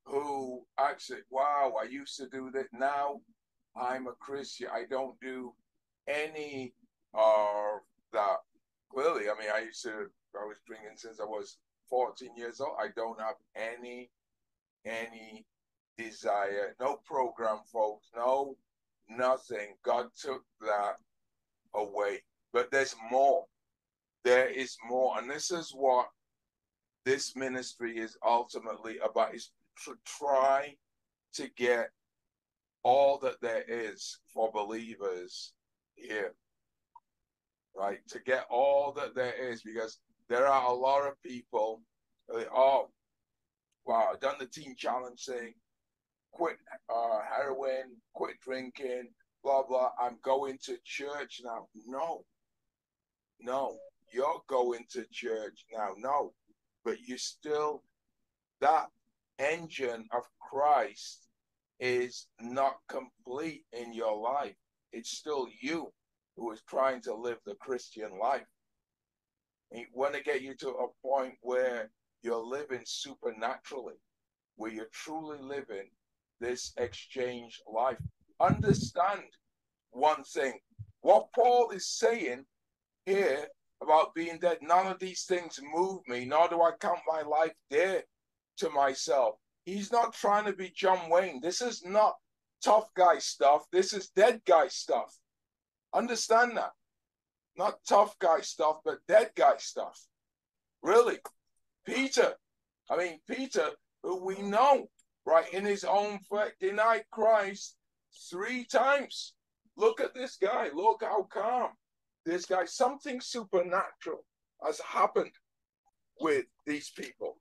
[0.05, 2.67] who actually, wow, I used to do that.
[2.73, 3.21] Now
[3.77, 4.69] I'm a Christian.
[4.73, 5.55] I don't do
[6.09, 6.75] any
[7.15, 7.81] of
[8.13, 8.37] that.
[8.93, 11.57] Clearly, I mean, I used to, I was drinking since I was
[11.95, 12.75] 14 years old.
[12.77, 14.11] I don't have any,
[14.85, 15.47] any
[15.97, 18.57] desire, no program, folks, no
[19.09, 19.75] nothing.
[19.85, 20.97] God took that
[21.73, 22.25] away.
[22.53, 23.45] But there's more.
[24.25, 25.17] There is more.
[25.21, 26.09] And this is what
[27.05, 29.53] this ministry is ultimately about is
[29.85, 30.75] to try
[31.35, 31.91] to get
[32.83, 35.53] all that there is for believers
[35.95, 36.35] here.
[37.77, 38.01] Right?
[38.09, 41.83] To get all that there is because there are a lot of people,
[42.33, 42.89] oh,
[43.85, 45.55] wow, I've done the teen challenge thing,
[46.33, 46.57] quit
[46.89, 49.09] uh, heroin, quit drinking,
[49.43, 49.91] blah, blah.
[50.01, 51.69] I'm going to church now.
[51.87, 52.25] No,
[53.41, 53.77] no,
[54.13, 55.91] you're going to church now.
[55.99, 56.33] No,
[56.85, 57.83] but you still,
[58.61, 58.87] that
[59.39, 61.29] engine of Christ
[61.81, 64.55] is not complete in your life.
[64.93, 65.93] It's still you
[66.37, 68.47] who is trying to live the Christian life.
[69.71, 71.91] We want to get you to a point where
[72.23, 73.95] you're living supernaturally,
[74.57, 75.91] where you're truly living
[76.41, 77.99] this exchange life.
[78.41, 79.23] Understand
[79.91, 80.59] one thing.
[81.01, 82.45] What Paul is saying
[83.07, 83.47] here
[83.83, 87.53] about being dead, none of these things move me, nor do I count my life
[87.71, 88.03] dear
[88.59, 89.37] to myself.
[89.65, 91.41] He's not trying to be John Wayne.
[91.41, 92.15] This is not
[92.63, 93.65] tough guy stuff.
[93.73, 95.19] This is dead guy stuff.
[95.93, 96.73] Understand that.
[97.57, 100.01] Not tough guy stuff, but dead guy stuff.
[100.83, 101.19] Really.
[101.87, 102.35] Peter,
[102.91, 103.69] I mean, Peter,
[104.03, 104.87] who we know,
[105.27, 107.77] right, in his own fact, denied Christ
[108.31, 109.35] three times.
[109.77, 110.69] Look at this guy.
[110.75, 111.71] Look how calm
[112.25, 112.65] this guy.
[112.65, 114.25] Something supernatural
[114.65, 115.33] has happened
[116.21, 117.39] with these people.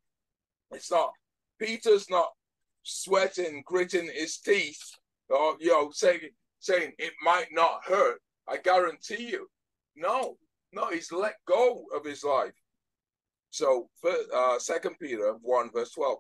[0.72, 1.12] It's not,
[1.60, 2.30] Peter's not
[2.84, 4.82] sweating, gritting his teeth,
[5.30, 6.20] or, you know, saying,
[6.60, 8.20] saying it might not hurt.
[8.48, 9.48] I guarantee you.
[9.96, 10.38] No,
[10.72, 12.54] no, he's let go of his life.
[13.50, 13.90] So,
[14.34, 16.18] uh, Second Peter 1, verse 12.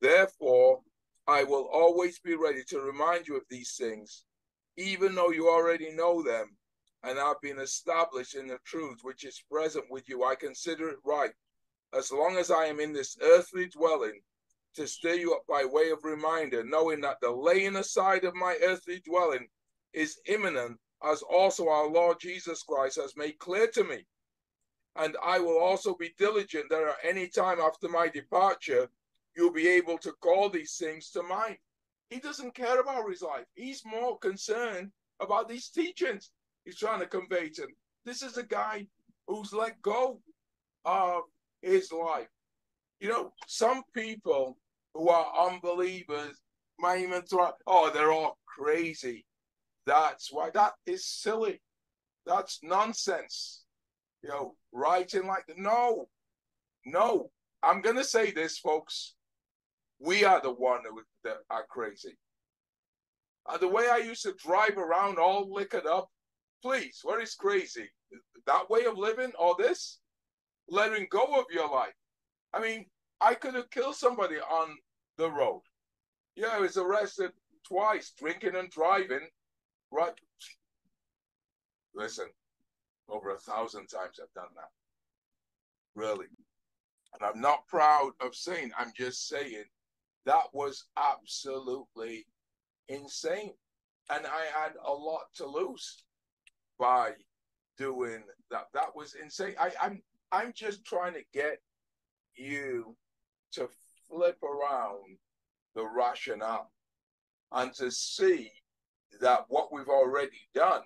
[0.00, 0.80] Therefore,
[1.26, 4.24] I will always be ready to remind you of these things,
[4.76, 6.56] even though you already know them
[7.02, 10.24] and have been established in the truth which is present with you.
[10.24, 11.32] I consider it right,
[11.94, 14.20] as long as I am in this earthly dwelling,
[14.74, 18.58] to stir you up by way of reminder, knowing that the laying aside of my
[18.62, 19.48] earthly dwelling
[19.94, 24.06] is imminent, as also our Lord Jesus Christ has made clear to me.
[24.96, 28.88] And I will also be diligent that at any time after my departure,
[29.36, 31.56] you'll be able to call these things to mind.
[32.08, 33.44] He doesn't care about his life.
[33.54, 36.30] He's more concerned about these teachings
[36.64, 37.76] he's trying to convey to them.
[38.04, 38.86] This is a guy
[39.26, 40.20] who's let go
[40.84, 41.22] of
[41.62, 42.28] his life.
[43.00, 44.56] You know, some people
[44.94, 46.40] who are unbelievers
[46.78, 49.24] might even throw, oh, they're all crazy.
[49.86, 51.60] That's why that is silly.
[52.26, 53.62] That's nonsense.
[54.22, 56.08] You know, writing like no,
[56.84, 57.30] no.
[57.62, 59.14] I'm gonna say this, folks.
[59.98, 60.82] We are the one
[61.24, 62.18] that are crazy.
[63.46, 66.10] Uh, the way I used to drive around all liquored up,
[66.62, 67.88] please, what is crazy?
[68.46, 70.00] That way of living or this?
[70.68, 71.94] Letting go of your life.
[72.52, 72.86] I mean,
[73.20, 74.76] I could have killed somebody on
[75.16, 75.62] the road.
[76.34, 77.30] Yeah, I was arrested
[77.66, 79.28] twice, drinking and driving.
[79.90, 80.14] Right.
[81.94, 82.26] Listen,
[83.08, 84.70] over a thousand times I've done that.
[85.94, 86.26] Really.
[87.14, 89.64] And I'm not proud of saying, I'm just saying
[90.26, 92.26] that was absolutely
[92.88, 93.52] insane.
[94.10, 96.04] And I had a lot to lose
[96.78, 97.12] by
[97.78, 98.66] doing that.
[98.74, 99.54] That was insane.
[99.58, 101.60] I, I'm I'm just trying to get
[102.34, 102.96] you
[103.52, 103.68] to
[104.08, 105.18] flip around
[105.74, 106.70] the rationale
[107.52, 108.50] and to see
[109.20, 110.82] that what we've already done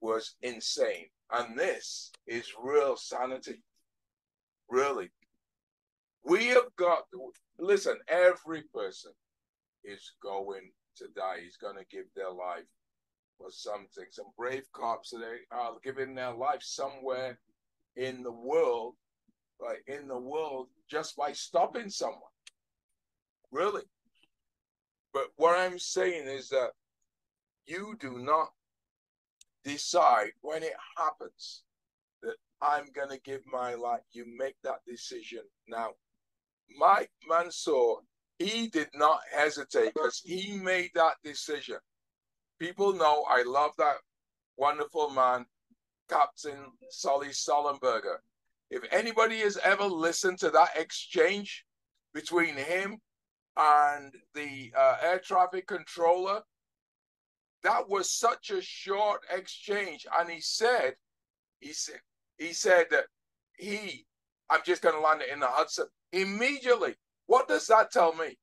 [0.00, 1.06] was insane.
[1.30, 3.62] And this is real sanity.
[4.68, 5.10] Really.
[6.24, 7.04] We have got,
[7.58, 9.12] listen, every person
[9.84, 11.38] is going to die.
[11.42, 12.64] He's going to give their life
[13.38, 14.04] for something.
[14.10, 17.38] Some brave cops they are giving their life somewhere
[17.96, 18.94] in the world,
[19.60, 19.80] right?
[19.86, 22.20] In the world, just by stopping someone.
[23.50, 23.82] Really.
[25.12, 26.70] But what I'm saying is that
[27.66, 28.48] you do not
[29.64, 31.62] decide when it happens
[32.22, 34.02] that I'm going to give my life.
[34.12, 35.90] You make that decision now.
[36.78, 37.98] Mike Monsoor,
[38.38, 41.76] he did not hesitate because he made that decision.
[42.58, 43.96] People know I love that
[44.56, 45.46] wonderful man,
[46.08, 48.16] Captain Sully Sullenberger.
[48.70, 51.64] If anybody has ever listened to that exchange
[52.14, 52.98] between him
[53.56, 56.40] and the uh, air traffic controller,
[57.62, 60.06] that was such a short exchange.
[60.18, 60.94] And he said,
[61.60, 62.00] he said,
[62.38, 63.04] he said that
[63.56, 64.04] he,
[64.50, 66.94] I'm just going to land it in the Hudson immediately.
[67.26, 68.36] What does that tell me?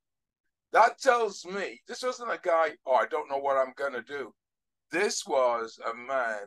[0.71, 4.01] That tells me this wasn't a guy, oh, I don't know what I'm going to
[4.01, 4.33] do.
[4.91, 6.39] This was a man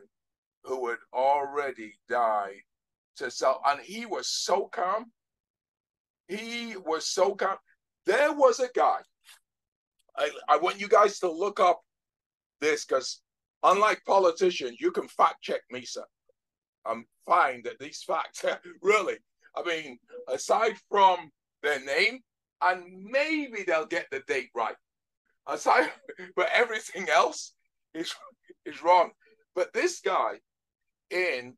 [0.63, 2.61] who had already died
[3.17, 5.11] to self, and he was so calm.
[6.27, 7.57] He was so calm.
[8.05, 8.99] There was a guy.
[10.17, 11.81] I, I want you guys to look up
[12.63, 13.21] this because,
[13.61, 16.05] unlike politicians, you can fact check me, sir.
[16.85, 18.43] I'm fine that these facts,
[18.81, 19.17] really,
[19.55, 21.29] I mean, aside from
[21.61, 22.19] their name,
[22.61, 24.75] and maybe they'll get the date right.
[25.47, 25.91] Aside,
[26.35, 27.53] but everything else
[27.93, 28.13] is
[28.65, 29.11] is wrong.
[29.55, 30.39] But this guy
[31.11, 31.55] in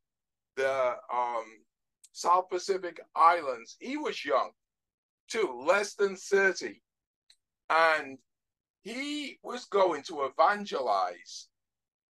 [0.57, 1.45] the um,
[2.11, 4.51] South Pacific Islands, he was young,
[5.29, 6.81] too, less than 30.
[7.69, 8.17] And
[8.85, 11.47] he was going to evangelize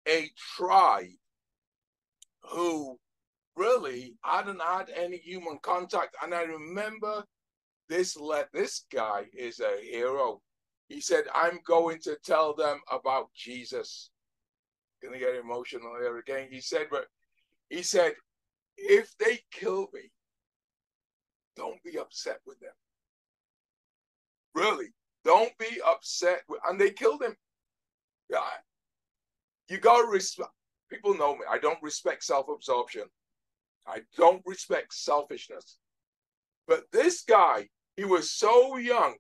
[0.07, 1.05] a tribe
[2.41, 2.99] who
[3.55, 6.15] really hadn't had any human contact.
[6.23, 7.23] And I remember
[7.87, 10.41] this let this guy is a hero.
[10.89, 14.09] He said, I'm going to tell them about Jesus.
[15.03, 16.47] Gonna get emotional here again.
[16.49, 17.05] He said, but
[17.69, 18.13] he said,
[18.77, 20.11] if they kill me,
[21.55, 22.73] don't be upset with them.
[24.55, 24.87] Really,
[25.23, 26.43] don't be upset.
[26.67, 27.35] And they killed him.
[28.29, 28.39] Yeah,
[29.69, 30.51] you gotta respect.
[30.89, 31.45] People know me.
[31.49, 33.03] I don't respect self-absorption.
[33.87, 35.79] I don't respect selfishness.
[36.67, 39.15] But this guy, he was so young,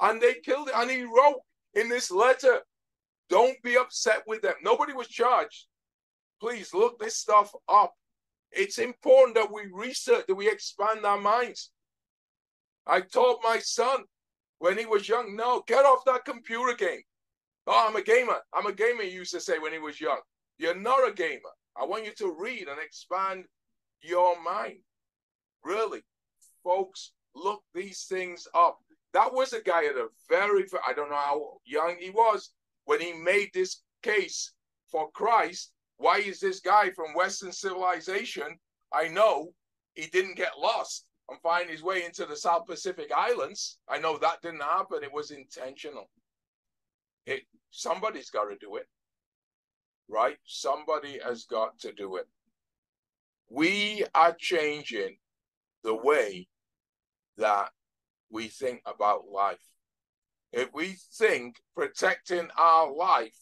[0.00, 0.74] and they killed him.
[0.76, 1.42] And he wrote
[1.74, 2.62] in this letter,
[3.28, 5.66] "Don't be upset with them." Nobody was charged.
[6.40, 7.94] Please look this stuff up.
[8.50, 11.72] It's important that we research, that we expand our minds.
[12.86, 14.04] I told my son
[14.64, 17.02] when he was young, no, get off that computer game.
[17.66, 18.38] Oh, I'm a gamer.
[18.54, 20.20] I'm a gamer, he used to say when he was young.
[20.56, 21.52] You're not a gamer.
[21.78, 23.44] I want you to read and expand
[24.00, 24.78] your mind.
[25.62, 26.00] Really,
[26.62, 28.78] folks, look these things up.
[29.12, 32.52] That was a guy at a very, I don't know how young he was
[32.86, 34.50] when he made this case
[34.90, 35.72] for Christ.
[35.98, 38.58] Why is this guy from Western civilization?
[38.94, 39.52] I know
[39.92, 43.78] he didn't get lost and find his way into the South Pacific Islands.
[43.88, 45.02] I know that didn't happen.
[45.02, 46.10] It was intentional.
[47.26, 48.86] It somebody's got to do it.
[50.08, 50.36] Right?
[50.44, 52.26] Somebody has got to do it.
[53.50, 55.16] We are changing
[55.82, 56.48] the way
[57.36, 57.70] that
[58.30, 59.64] we think about life.
[60.52, 63.36] If we think protecting our life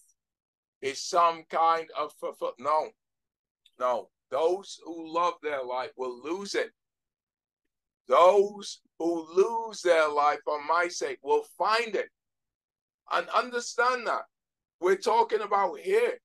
[0.81, 2.90] is some kind of fulfill, no,
[3.79, 4.09] no.
[4.31, 6.71] Those who love their life will lose it.
[8.08, 12.08] Those who lose their life for my sake will find it.
[13.12, 14.22] And understand that.
[14.80, 16.18] We're talking about here.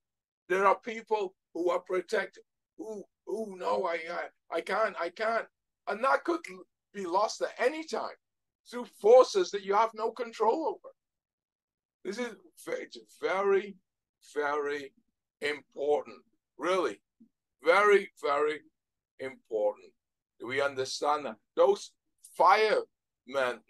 [0.50, 2.44] There are people who are protected,
[2.78, 5.46] who who know I, I I can't, I can't.
[5.88, 6.40] And that could
[6.94, 8.16] be lost at any time
[8.70, 10.94] through forces that you have no control over.
[12.04, 12.36] This is
[12.68, 13.76] it's very,
[14.34, 14.94] very
[15.42, 16.18] important.
[16.58, 17.00] Really,
[17.64, 18.62] very, very
[19.20, 19.92] important.
[20.40, 21.36] Do we understand that?
[21.58, 21.92] Those
[22.38, 22.86] firemen,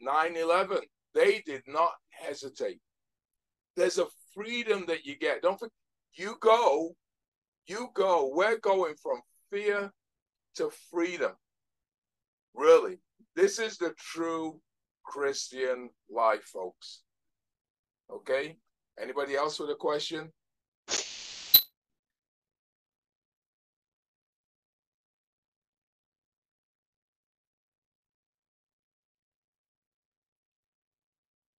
[0.06, 0.82] 9-11,
[1.16, 2.80] they did not hesitate.
[3.76, 5.42] There's a freedom that you get.
[5.42, 5.72] Don't forget,
[6.14, 6.96] you go,
[7.66, 8.30] you go.
[8.34, 9.92] We're going from fear
[10.56, 11.32] to freedom.
[12.54, 13.00] Really.
[13.36, 14.60] This is the true
[15.06, 17.04] Christian life, folks.
[18.12, 18.58] Okay?
[19.00, 20.32] Anybody else with a question?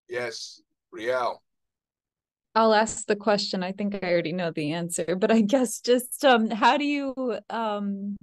[0.08, 1.42] Yes, Riel.
[2.54, 3.62] I'll ask the question.
[3.62, 7.38] I think I already know the answer, but I guess just um how do you
[7.50, 8.16] um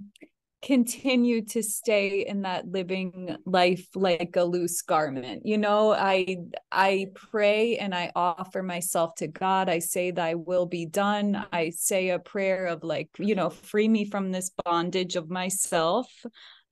[0.66, 6.38] continue to stay in that living life like a loose garment you know i
[6.72, 11.70] i pray and i offer myself to god i say thy will be done i
[11.70, 16.08] say a prayer of like you know free me from this bondage of myself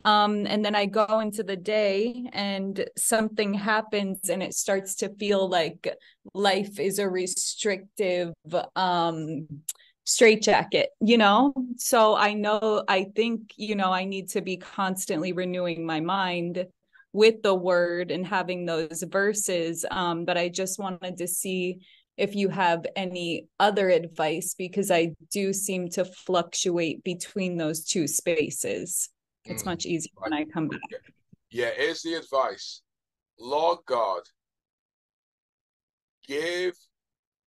[0.06, 5.10] um, and then I go into the day and something happens and it starts to
[5.16, 5.96] feel like
[6.34, 8.34] life is a restrictive
[8.76, 9.48] um
[10.06, 11.54] straitjacket, you know?
[11.78, 16.66] So I know, I think, you know, I need to be constantly renewing my mind
[17.14, 19.86] with the word and having those verses.
[19.90, 21.80] Um, but I just wanted to see
[22.18, 28.08] if you have any other advice because I do seem to fluctuate between those two
[28.08, 29.10] spaces.
[29.46, 30.32] It's mm, much easier right.
[30.32, 30.80] when I come back.
[31.52, 32.82] Yeah, here's the advice
[33.40, 34.22] Lord God,
[36.28, 36.76] give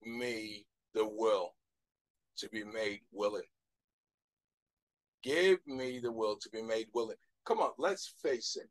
[0.05, 1.55] me the will
[2.39, 3.43] to be made willing.
[5.23, 7.17] Give me the will to be made willing.
[7.45, 8.69] Come on, let's face it.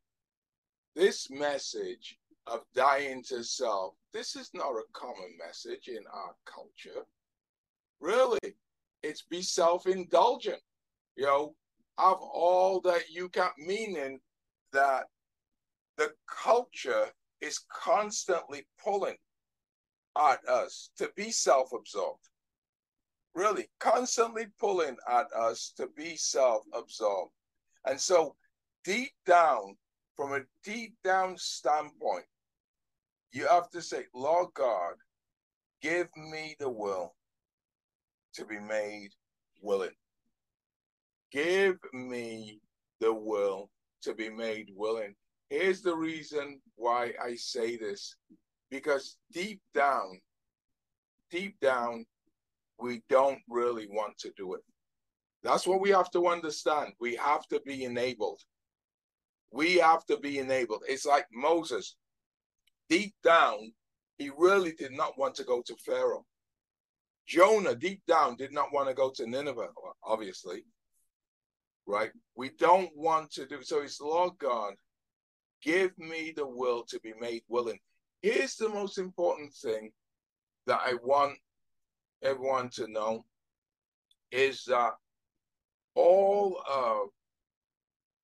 [0.95, 7.05] This message of dying to self, this is not a common message in our culture.
[7.99, 8.55] Really,
[9.03, 10.61] it's be self indulgent.
[11.15, 11.55] You know,
[11.97, 14.19] have all that you can, meaning
[14.73, 15.05] that
[15.97, 17.07] the culture
[17.41, 19.17] is constantly pulling
[20.17, 22.27] at us to be self absorbed
[23.35, 27.31] really constantly pulling at us to be self absorbed.
[27.85, 28.35] And so,
[28.83, 29.75] deep down,
[30.15, 32.25] from a deep down standpoint,
[33.31, 34.93] you have to say, Lord God,
[35.81, 37.13] give me the will
[38.33, 39.09] to be made
[39.61, 39.89] willing.
[41.35, 42.61] Give me
[43.01, 43.69] the will
[44.03, 45.15] to be made willing.
[45.49, 48.15] Here's the reason why I say this
[48.71, 50.21] because deep down,
[51.29, 52.05] deep down,
[52.79, 54.61] we don't really want to do it.
[55.43, 56.93] That's what we have to understand.
[57.01, 58.39] We have to be enabled.
[59.51, 60.83] We have to be enabled.
[60.87, 61.97] It's like Moses.
[62.89, 63.73] Deep down,
[64.17, 66.25] he really did not want to go to Pharaoh.
[67.27, 69.67] Jonah, deep down, did not want to go to Nineveh,
[70.01, 70.63] obviously.
[71.87, 72.11] Right?
[72.35, 73.81] We don't want to do so.
[73.81, 74.73] It's Lord God,
[75.61, 77.79] give me the will to be made willing.
[78.21, 79.91] Here's the most important thing
[80.65, 81.37] that I want
[82.23, 83.25] everyone to know
[84.31, 84.93] is that
[85.93, 87.09] all of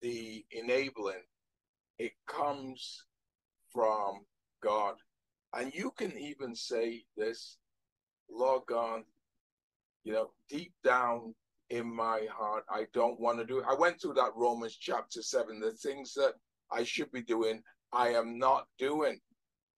[0.01, 1.21] the enabling
[1.99, 3.05] it comes
[3.71, 4.25] from
[4.63, 4.95] God.
[5.53, 7.57] And you can even say this,
[8.29, 9.01] Lord God,
[10.03, 11.35] you know, deep down
[11.71, 13.65] in my heart, I don't want to do it.
[13.67, 16.33] I went through that Romans chapter seven, the things that
[16.71, 19.19] I should be doing, I am not doing.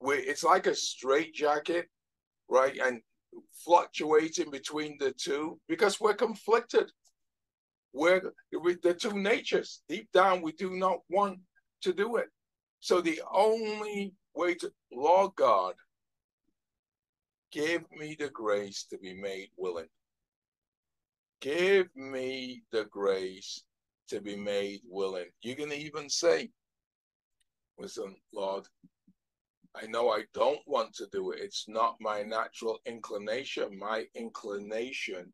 [0.02, 1.88] It's like a straitjacket,
[2.50, 2.78] right?
[2.84, 3.00] And
[3.64, 6.92] fluctuating between the two because we're conflicted.
[7.94, 9.84] We're with the two natures.
[9.88, 11.40] Deep down, we do not want
[11.84, 12.28] to do it.
[12.80, 15.76] So the only way to, Lord God,
[17.52, 19.90] give me the grace to be made willing.
[21.44, 23.66] Give me the grace
[24.08, 25.26] to be made willing.
[25.42, 26.50] You can even say,
[27.78, 28.64] listen, Lord,
[29.76, 31.42] I know I don't want to do it.
[31.42, 33.78] It's not my natural inclination.
[33.78, 35.34] My inclination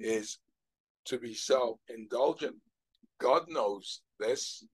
[0.00, 0.38] is
[1.04, 2.56] to be self indulgent.
[3.20, 4.64] God knows this,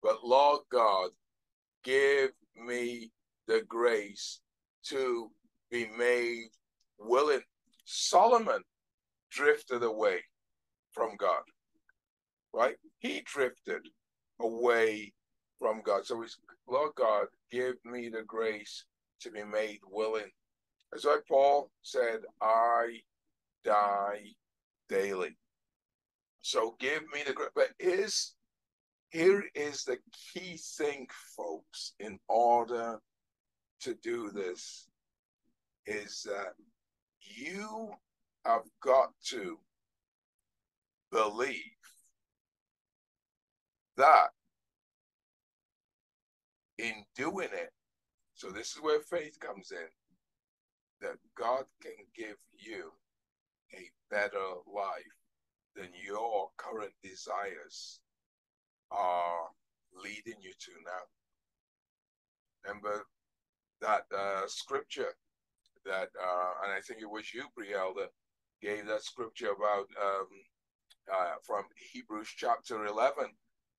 [0.00, 1.10] but Lord God,
[1.82, 3.10] give me
[3.48, 4.38] the grace
[4.90, 5.32] to
[5.72, 6.50] be made
[7.00, 7.42] willing.
[7.84, 8.62] Solomon
[9.30, 10.20] drifted away
[10.92, 11.42] from God,
[12.52, 12.76] right?
[12.98, 13.88] He drifted
[14.40, 15.12] away
[15.58, 16.06] from God.
[16.06, 18.84] So he's, Lord God, give me the grace
[19.20, 20.30] to be made willing.
[20.94, 23.00] As like Paul said, I
[23.64, 24.22] die
[24.88, 25.36] daily.
[26.40, 27.50] So give me the grace.
[27.54, 28.34] But is
[29.10, 31.06] here is the key thing,
[31.36, 32.98] folks, in order
[33.80, 34.86] to do this,
[35.86, 36.54] is that
[37.20, 37.90] you
[38.48, 39.58] have got to
[41.12, 41.52] believe
[43.98, 44.28] that
[46.78, 47.72] in doing it,
[48.34, 49.88] so this is where faith comes in,
[51.00, 52.92] that God can give you
[53.74, 55.18] a better life
[55.76, 58.00] than your current desires
[58.90, 59.48] are
[60.02, 61.04] leading you to now.
[62.64, 63.04] Remember
[63.82, 65.14] that uh, scripture
[65.84, 68.10] that, uh, and I think it was you, Brielle, that
[68.62, 70.26] gave that scripture about um,
[71.12, 73.26] uh, from Hebrews chapter 11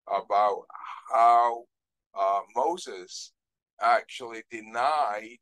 [0.07, 0.63] about
[1.11, 1.63] how
[2.17, 3.33] uh, Moses
[3.81, 5.39] actually denied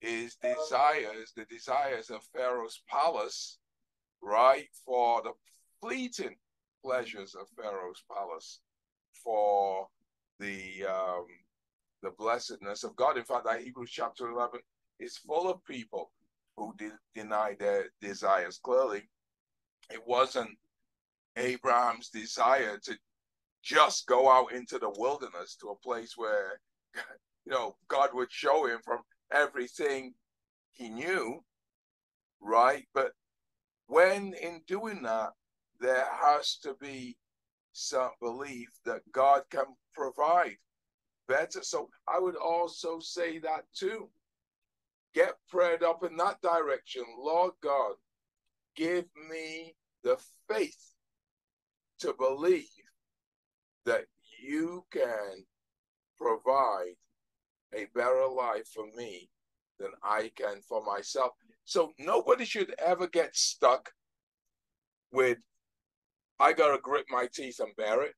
[0.00, 3.58] his desires, the desires of Pharaoh's palace,
[4.22, 5.32] right, for the
[5.80, 6.36] fleeting
[6.84, 8.60] pleasures of Pharaoh's palace,
[9.12, 9.88] for
[10.38, 11.26] the um,
[12.02, 13.16] the blessedness of God.
[13.16, 14.60] In fact, that Hebrews chapter 11
[15.00, 16.10] is full of people
[16.56, 18.58] who de- deny their desires.
[18.62, 19.02] Clearly,
[19.90, 20.56] it wasn't
[21.36, 22.96] Abraham's desire to
[23.62, 26.60] just go out into the wilderness to a place where,
[27.44, 28.98] you know, God would show him from
[29.32, 30.14] everything
[30.72, 31.42] he knew,
[32.40, 32.86] right?
[32.94, 33.12] But
[33.86, 35.32] when in doing that,
[35.80, 37.16] there has to be
[37.72, 40.56] some belief that God can provide
[41.26, 41.62] better.
[41.62, 44.08] So I would also say that too.
[45.14, 47.04] Get prayed up in that direction.
[47.18, 47.94] Lord God,
[48.74, 50.94] give me the faith
[52.00, 52.66] to believe
[53.86, 54.04] that
[54.42, 55.44] you can
[56.18, 56.96] provide
[57.74, 59.30] a better life for me
[59.78, 61.32] than I can for myself.
[61.64, 63.92] So nobody should ever get stuck
[65.12, 65.38] with,
[66.38, 68.14] I got to grit my teeth and bear it.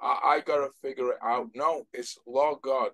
[0.00, 1.48] I, I got to figure it out.
[1.54, 2.90] No, it's Lord God.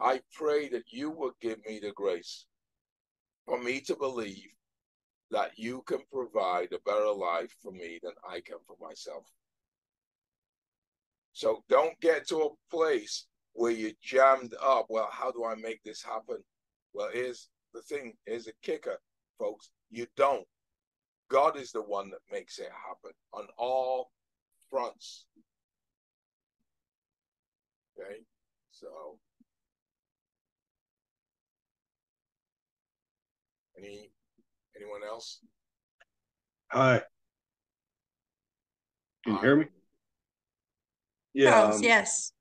[0.00, 2.46] I pray that you will give me the grace
[3.46, 4.50] for me to believe
[5.30, 9.24] that you can provide a better life for me than I can for myself.
[11.32, 14.86] So don't get to a place where you're jammed up.
[14.88, 16.38] Well, how do I make this happen?
[16.92, 18.98] Well, here's the thing, here's a kicker,
[19.38, 19.70] folks.
[19.90, 20.46] You don't.
[21.28, 24.10] God is the one that makes it happen on all
[24.70, 25.26] fronts.
[27.98, 28.20] Okay,
[28.70, 29.18] so
[33.84, 34.10] any
[34.76, 35.40] anyone else?
[36.72, 37.02] Hi.
[39.24, 39.44] Can you Hi.
[39.44, 39.66] hear me?
[41.34, 42.32] Yeah, Charles, um, yes.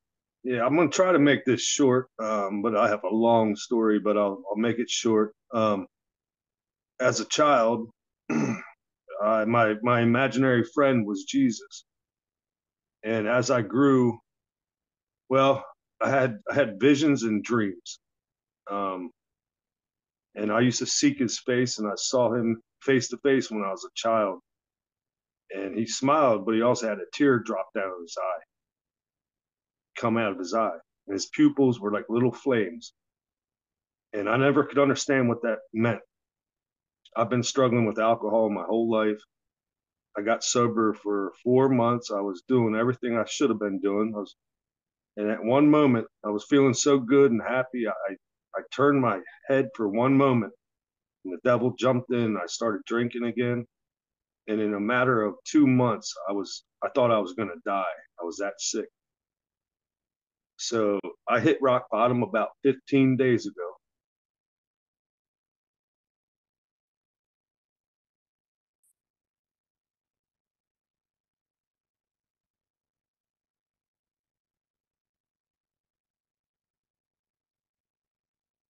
[0.44, 0.66] yeah.
[0.66, 4.18] I'm gonna try to make this short, um, but I have a long story, but
[4.18, 5.34] I'll I'll make it short.
[5.54, 5.88] Um,
[7.00, 7.90] as a child,
[8.30, 11.86] I, my my imaginary friend was Jesus,
[13.04, 14.20] and as I grew,
[15.30, 15.66] well,
[16.02, 18.00] I had I had visions and dreams,
[18.70, 19.10] um,
[20.36, 23.64] and I used to seek His face, and I saw Him face to face when
[23.64, 24.40] I was a child,
[25.52, 28.34] and He smiled, but He also had a tear drop down His eye.
[29.98, 30.78] come out of his eye.
[31.08, 32.94] And his pupils were like little flames.
[34.14, 36.02] And I never could understand what that meant.
[37.16, 39.22] I've been struggling with alcohol my whole life.
[40.18, 42.12] I got sober for four months.
[42.12, 44.14] I was doing everything I should have been doing.
[44.16, 44.36] I was,
[45.18, 47.88] and at one moment, I was feeling so good and happy.
[47.88, 48.16] I,
[48.56, 50.54] I turned my head for one moment,
[51.26, 52.38] and the devil jumped in.
[52.38, 53.66] I started drinking again.
[54.48, 57.62] And in a matter of two months, I was, I thought I was going to
[57.66, 57.84] die.
[58.22, 58.88] I was that sick.
[60.58, 61.00] So
[61.30, 63.73] I hit rock bottom about 15 days ago.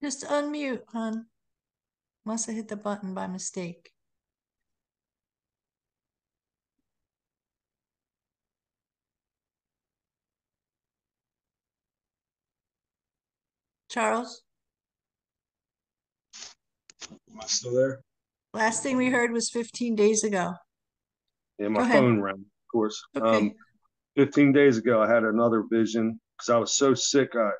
[0.03, 1.27] Just unmute, hon.
[2.25, 3.89] Must have hit the button by mistake.
[13.89, 14.41] Charles,
[17.31, 18.01] Am I still there?
[18.53, 20.51] last thing we heard was 15 days ago.
[21.59, 21.93] Yeah, Go my ahead.
[21.93, 23.01] phone rang, of course.
[23.15, 23.37] Okay.
[23.37, 23.51] Um,
[24.17, 27.29] 15 days ago, I had another vision because I was so sick.
[27.35, 27.51] I, I, I,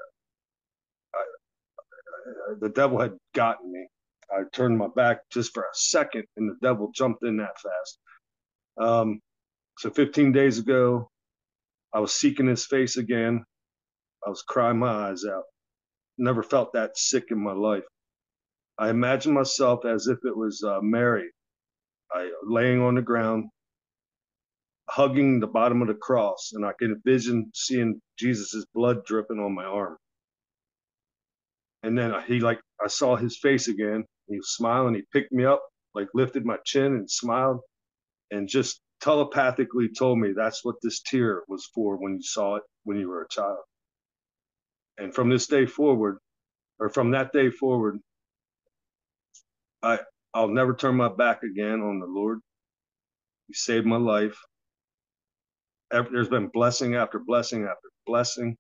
[2.62, 3.88] the devil had gotten me.
[4.32, 8.00] I turned my back just for a second, and the devil jumped in that fast.
[8.80, 9.20] Um,
[9.80, 11.10] so 15 days ago,
[11.94, 13.44] I was seeking his face again.
[14.26, 15.44] I was crying my eyes out.
[16.18, 17.84] Never felt that sick in my life.
[18.80, 21.30] I imagined myself as if it was uh, Mary,
[22.12, 23.46] I laying on the ground,
[24.90, 29.56] hugging the bottom of the cross, and I can envision seeing Jesus's blood dripping on
[29.56, 29.98] my arm.
[31.84, 34.06] And then he like I saw his face again.
[34.28, 34.96] He was smiling.
[34.96, 35.64] He picked me up,
[35.96, 37.62] like lifted my chin and smiled,
[38.32, 42.64] and just telepathically told me that's what this tear was for when you saw it
[42.86, 43.60] when you were a child.
[45.00, 46.20] And from this day forward,
[46.80, 48.00] or from that day forward,
[49.84, 50.00] I
[50.34, 52.40] I'll never turn my back again on the Lord.
[53.48, 54.38] He saved my life.
[55.92, 58.58] There's been blessing after blessing after blessing.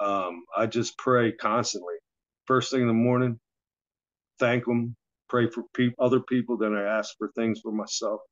[0.00, 1.94] Um, I just pray constantly.
[2.50, 3.38] First thing in the morning,
[4.40, 4.96] thank them,
[5.28, 6.56] pray for peop other people.
[6.56, 8.22] Then I ask for things for myself.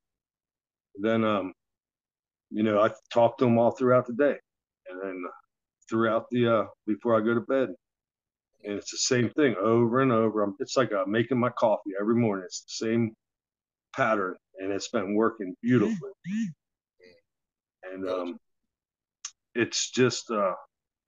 [0.96, 1.52] Then, um,
[2.50, 4.34] you know, I talk to them all throughout the day,
[4.90, 5.22] and then
[5.88, 7.68] throughout the uh, before I go to bed.
[8.64, 10.42] And it's the same thing over and over.
[10.42, 12.44] I'm, it's like uh, making my coffee every morning.
[12.44, 13.14] It's the same
[13.94, 16.10] pattern, and it's been working beautifully.
[17.84, 18.38] And um,
[19.54, 20.54] it's just uh,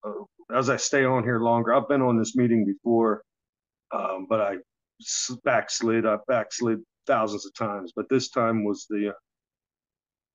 [0.06, 0.12] uh,
[0.56, 1.74] as I stay on here longer.
[1.74, 3.22] I've been on this meeting before,
[3.92, 4.56] um, but I
[5.44, 6.06] backslid.
[6.06, 9.18] I backslid thousands of times, but this time was the uh,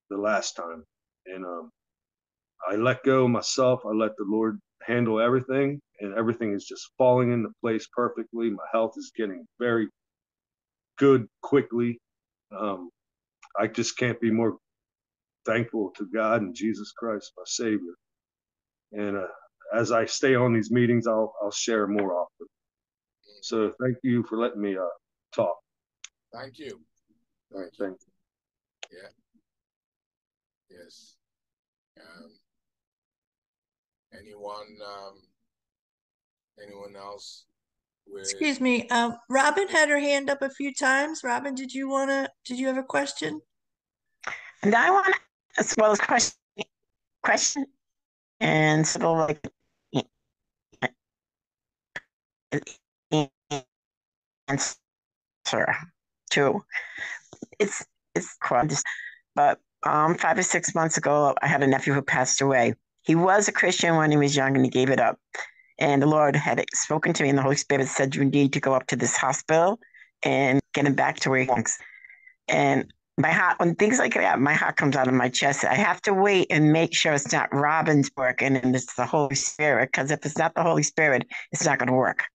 [0.09, 0.83] the last time.
[1.27, 1.71] And um,
[2.67, 3.81] I let go myself.
[3.85, 8.49] I let the Lord handle everything, and everything is just falling into place perfectly.
[8.51, 9.89] My health is getting very
[10.97, 11.99] good quickly.
[12.57, 12.89] Um,
[13.59, 14.57] I just can't be more
[15.45, 17.95] thankful to God and Jesus Christ, my Savior.
[18.93, 19.27] And uh,
[19.73, 22.47] as I stay on these meetings, I'll I'll share more often.
[23.41, 24.85] So thank you for letting me uh,
[25.33, 25.55] talk.
[26.33, 26.81] Thank you.
[27.53, 27.85] Thank you.
[27.85, 27.97] Thank
[30.69, 31.15] Yes.
[31.97, 32.31] Um,
[34.19, 35.21] anyone, um,
[36.61, 37.45] anyone else?
[38.07, 41.21] With, Excuse me, um, Robin had her hand up a few times.
[41.23, 43.41] Robin, did you wanna, did you have a question?
[44.63, 45.13] And I want to,
[45.59, 46.37] as well as question,
[47.23, 47.65] question,
[48.39, 49.47] and sort of like
[54.47, 54.75] answer
[56.29, 56.63] too.
[57.59, 57.85] It's
[58.15, 58.73] it's quite,
[59.35, 62.75] but um, five or six months ago, I had a nephew who passed away.
[63.03, 65.19] He was a Christian when he was young, and he gave it up.
[65.79, 68.59] And the Lord had spoken to me, and the Holy Spirit said, "You need to
[68.61, 69.79] go up to this hospital
[70.23, 71.77] and get him back to where he belongs."
[72.47, 75.75] And my heart when things like that my heart comes out of my chest i
[75.75, 79.89] have to wait and make sure it's not robin's working and it's the holy spirit
[79.91, 82.25] because if it's not the holy spirit it's not going to work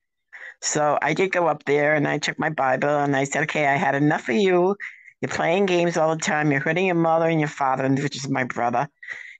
[0.62, 3.66] so i did go up there and i took my bible and i said okay
[3.66, 4.76] i had enough of you
[5.20, 8.28] you're playing games all the time you're hurting your mother and your father which is
[8.28, 8.88] my brother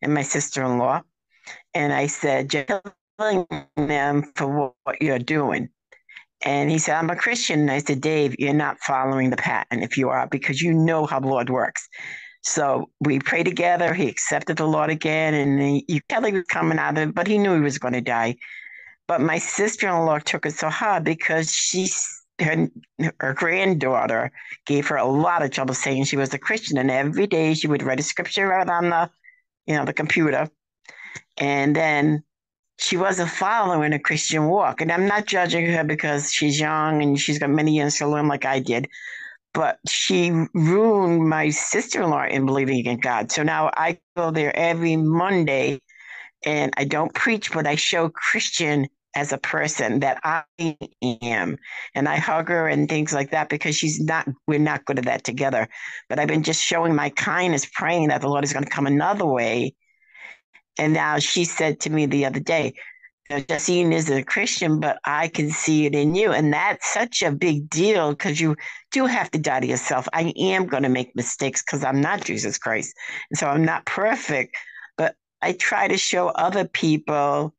[0.03, 1.03] and my sister-in-law
[1.75, 2.67] and i said you're
[3.19, 3.47] killing
[3.77, 5.69] them for what, you're doing
[6.43, 7.61] and he said, I'm a Christian.
[7.61, 11.07] And I said, Dave, you're not following the pattern if you are, because you know
[11.07, 11.89] how the Lord works.
[12.43, 13.95] So we prayed together.
[13.95, 17.27] He accepted the Lord again, and he, he Kelly was coming out of it, but
[17.27, 18.37] he knew he was going to die.
[19.11, 22.69] But my sister-in-law took it so hard because she's her,
[23.19, 24.31] her granddaughter
[24.67, 27.67] gave her a lot of trouble saying she was a Christian, and every day she
[27.67, 29.11] would write a scripture out on the,
[29.67, 30.49] you know, the computer,
[31.39, 32.23] and then
[32.79, 34.81] she wasn't following a Christian walk.
[34.81, 38.29] And I'm not judging her because she's young and she's got many years to learn
[38.29, 38.87] like I did.
[39.53, 43.33] But she ruined my sister in law in believing in God.
[43.33, 45.81] So now I go there every Monday
[46.47, 50.45] and I don't preach, but I show Christian as a person that I
[51.23, 51.57] am.
[51.95, 55.07] And I hug her and things like that because she's not, we're not good at
[55.07, 55.69] that together.
[56.09, 58.87] But I've been just showing my kindness, praying that the Lord is going to come
[58.87, 59.75] another way
[60.81, 62.73] and now she said to me the other day,
[63.49, 66.33] Justine is a Christian, but I can see it in you.
[66.33, 68.57] And that's such a big deal because you
[68.91, 70.09] do have to die to yourself.
[70.13, 72.93] I am going to make mistakes because I'm not Jesus Christ.
[73.31, 74.57] And so I'm not perfect,
[74.97, 77.55] but I try to show other people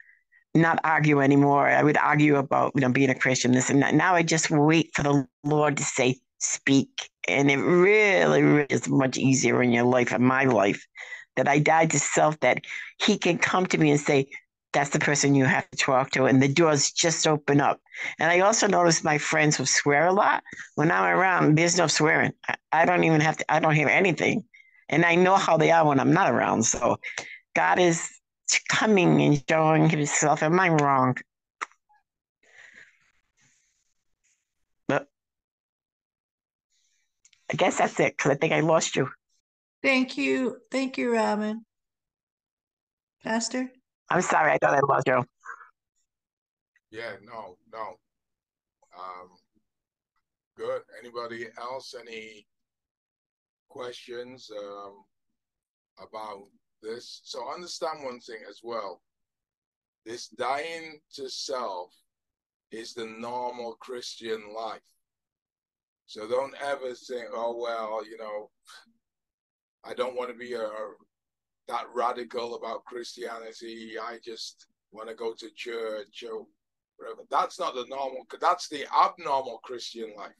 [0.53, 1.67] not argue anymore.
[1.67, 3.93] I would argue about you know being a Christian, this and that.
[3.93, 7.09] Now I just wait for the Lord to say, speak.
[7.27, 10.85] And it really, really is much easier in your life, and my life,
[11.35, 12.63] that I died to self, that
[13.01, 14.27] He can come to me and say,
[14.73, 17.79] that's the person you have to talk to, and the doors just open up.
[18.19, 20.43] And I also notice my friends who swear a lot.
[20.75, 22.31] When I'm around, there's no swearing.
[22.47, 23.53] I, I don't even have to.
[23.53, 24.43] I don't hear anything,
[24.89, 26.63] and I know how they are when I'm not around.
[26.63, 26.97] So,
[27.55, 28.09] God is
[28.69, 30.43] coming and showing Himself.
[30.43, 31.15] Am I wrong?
[34.87, 35.07] But
[37.51, 39.09] I guess that's it because I think I lost you.
[39.83, 40.57] Thank you.
[40.71, 41.65] Thank you, Robin.
[43.23, 43.71] Pastor?
[44.09, 45.23] I'm sorry, I thought I lost you.
[46.91, 47.95] Yeah, no, no.
[48.97, 49.29] Um,
[50.57, 50.81] good.
[50.99, 51.95] Anybody else?
[51.99, 52.45] Any
[53.69, 55.03] questions um,
[55.97, 56.43] about
[56.81, 57.21] this?
[57.23, 59.01] So understand one thing as well.
[60.05, 61.93] This dying to self
[62.71, 64.81] is the normal Christian life.
[66.05, 68.49] So don't ever think, oh well, you know,
[69.83, 70.69] I don't want to be a
[71.67, 73.93] that radical about Christianity.
[74.01, 76.45] I just want to go to church or
[76.97, 77.21] whatever.
[77.29, 80.31] That's not the normal, that's the abnormal Christian life,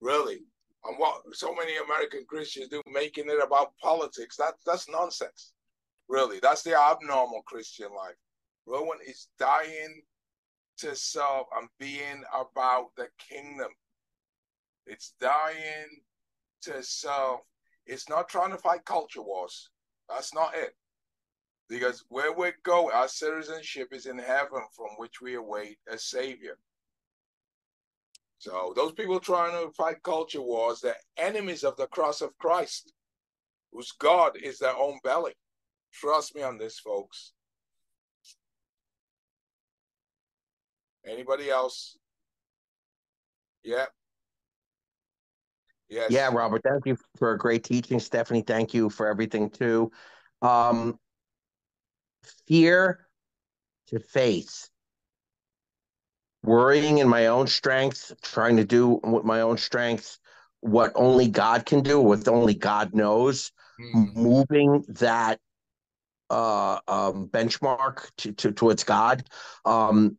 [0.00, 0.42] really.
[0.84, 5.52] And what so many American Christians do, making it about politics, that, that's nonsense,
[6.08, 6.38] really.
[6.40, 8.16] That's the abnormal Christian life.
[8.66, 10.02] Rowan is dying
[10.78, 13.68] to self and being about the kingdom.
[14.86, 16.00] It's dying
[16.62, 17.40] to self.
[17.86, 19.68] It's not trying to fight culture wars.
[20.08, 20.74] That's not it.
[21.68, 26.58] Because where we go, our citizenship is in heaven from which we await a savior.
[28.40, 32.90] So those people trying to fight culture wars, they're enemies of the cross of Christ,
[33.70, 35.34] whose God is their own belly.
[35.92, 37.34] Trust me on this, folks.
[41.06, 41.98] Anybody else?
[43.62, 43.86] Yeah.
[45.90, 46.10] Yes.
[46.10, 48.00] Yeah, Robert, thank you for a great teaching.
[48.00, 49.92] Stephanie, thank you for everything too.
[50.40, 50.98] Um,
[52.46, 53.06] fear
[53.88, 54.69] to faith.
[56.42, 60.18] Worrying in my own strength, trying to do with my own strength
[60.60, 64.14] what only God can do, what only God knows, mm.
[64.14, 65.38] moving that
[66.28, 69.24] uh, um, benchmark to, to, towards God.
[69.64, 70.16] Um,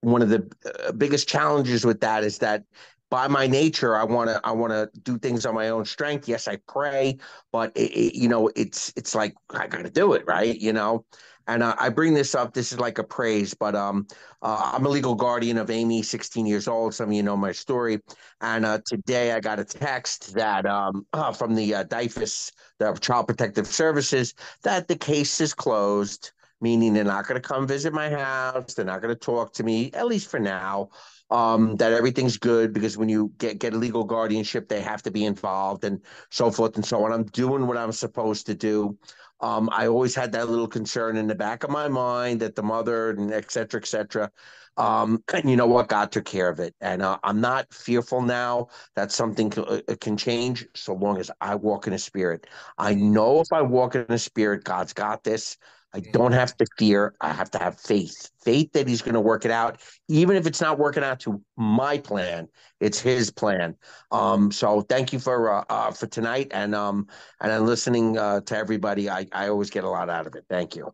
[0.00, 0.50] one of the
[0.86, 2.64] uh, biggest challenges with that is that
[3.10, 6.28] by my nature, I want to I want to do things on my own strength.
[6.28, 7.18] Yes, I pray,
[7.52, 10.58] but it, it, you know, it's it's like I got to do it, right?
[10.58, 11.04] You know,
[11.46, 12.54] and uh, I bring this up.
[12.54, 14.06] This is like a praise, but um,
[14.42, 16.94] uh, I'm a legal guardian of Amy, 16 years old.
[16.94, 18.00] Some of you know my story.
[18.40, 23.28] And uh, today I got a text that um, from the uh, DYFS, the Child
[23.28, 28.08] Protective Services, that the case is closed meaning they're not going to come visit my
[28.08, 28.72] house.
[28.72, 30.88] They're not going to talk to me, at least for now
[31.30, 35.10] um, that everything's good because when you get get a legal guardianship, they have to
[35.10, 37.12] be involved and so forth and so on.
[37.12, 38.96] I'm doing what I'm supposed to do.
[39.40, 42.62] Um, I always had that little concern in the back of my mind that the
[42.62, 44.30] mother and et cetera, et cetera.
[44.76, 45.88] Um, and you know what?
[45.88, 46.74] God took care of it.
[46.80, 51.30] And uh, I'm not fearful now that something can, uh, can change so long as
[51.40, 52.46] I walk in a spirit.
[52.78, 55.56] I know if I walk in a spirit, God's got this.
[55.94, 57.14] I don't have to fear.
[57.20, 58.28] I have to have faith.
[58.42, 61.40] Faith that he's going to work it out, even if it's not working out to
[61.56, 62.48] my plan.
[62.80, 63.76] It's his plan.
[64.10, 67.06] Um, so thank you for uh, uh, for tonight, and um,
[67.40, 69.08] and then listening uh, to everybody.
[69.08, 70.44] I I always get a lot out of it.
[70.50, 70.92] Thank you.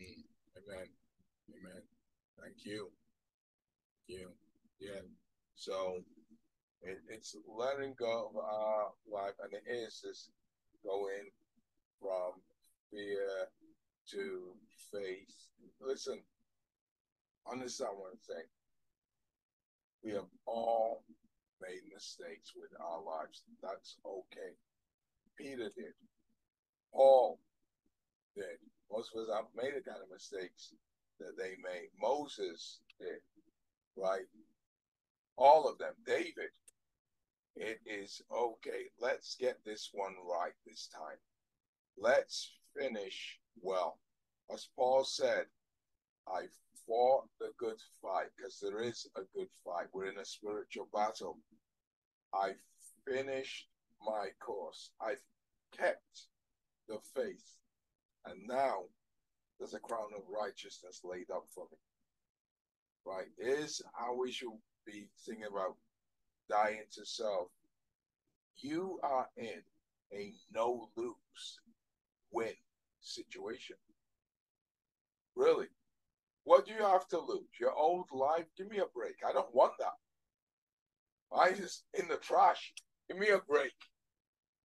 [0.00, 0.86] Amen.
[1.50, 1.82] Amen.
[2.40, 2.90] Thank you.
[4.08, 4.28] Thank you.
[4.78, 5.00] Yeah.
[5.56, 5.98] So
[6.82, 10.30] it, it's letting go of our life, and it is just
[10.84, 11.30] going
[12.00, 12.40] from
[12.92, 13.48] fear
[14.10, 14.54] to
[14.92, 15.34] faith.
[15.80, 16.20] Listen,
[17.50, 18.44] understand one thing.
[20.04, 21.02] We have all
[21.60, 23.42] made mistakes with our lives.
[23.62, 24.54] That's okay.
[25.36, 25.94] Peter did.
[26.92, 27.40] Paul
[28.34, 28.58] did.
[28.90, 30.72] Most of us have made the kind of mistakes
[31.18, 31.88] that they made.
[32.00, 33.20] Moses did,
[33.96, 34.26] right?
[35.36, 35.94] All of them.
[36.06, 36.50] David.
[37.56, 38.90] It is okay.
[39.00, 41.16] Let's get this one right this time.
[41.96, 43.98] Let's finish well.
[44.52, 45.46] As Paul said,
[46.28, 46.42] I
[46.86, 49.86] fought the good fight because there is a good fight.
[49.92, 51.38] We're in a spiritual battle.
[52.32, 52.52] I
[53.06, 53.68] finished
[54.04, 54.90] my course.
[55.00, 55.22] I've
[55.76, 56.28] kept
[56.88, 57.56] the faith.
[58.24, 58.84] And now
[59.58, 61.78] there's a crown of righteousness laid up for me.
[63.04, 63.28] Right?
[63.38, 64.50] Is how we should
[64.84, 65.76] be thinking about
[66.48, 67.48] dying to self.
[68.58, 69.62] You are in
[70.12, 71.60] a no lose
[72.32, 72.54] win
[73.06, 73.76] situation.
[75.34, 75.66] Really.
[76.44, 77.48] What do you have to lose?
[77.60, 78.46] Your old life?
[78.56, 79.16] Give me a break.
[79.26, 79.94] I don't want that.
[81.36, 82.72] I just in the trash.
[83.08, 83.72] Give me a break.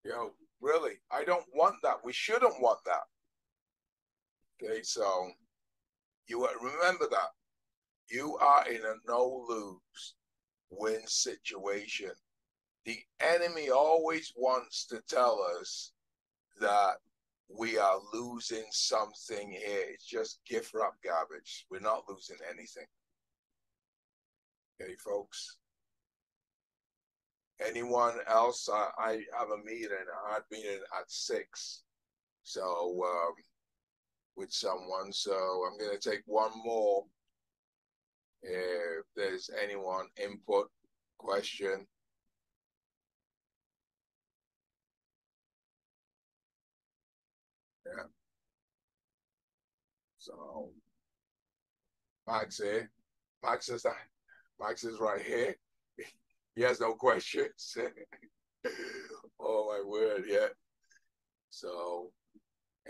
[0.04, 0.32] You know,
[0.62, 1.98] really, I don't want that.
[2.04, 3.04] We shouldn't want that.
[4.64, 5.32] Okay, so
[6.28, 7.30] you remember that
[8.10, 10.16] you are in a no lose
[10.70, 12.12] win situation.
[12.86, 15.92] The enemy always wants to tell us
[16.60, 16.98] that
[17.58, 19.86] we are losing something here.
[19.90, 21.66] It's just gift wrap garbage.
[21.70, 22.86] We're not losing anything.
[24.82, 25.58] Okay, folks.
[27.66, 28.68] Anyone else?
[28.72, 31.84] I, I have a meeting, a hard meeting at six.
[32.44, 32.62] So
[33.06, 33.34] um,
[34.36, 35.12] with someone.
[35.12, 37.04] So I'm gonna take one more.
[38.44, 40.70] If there's anyone input
[41.20, 41.86] question.
[50.32, 50.70] So
[52.28, 52.90] Max here.
[53.44, 53.86] Max is
[54.60, 55.56] Max is right here.
[56.54, 57.78] He has no questions.
[59.40, 60.48] oh my word, yeah.
[61.50, 62.12] So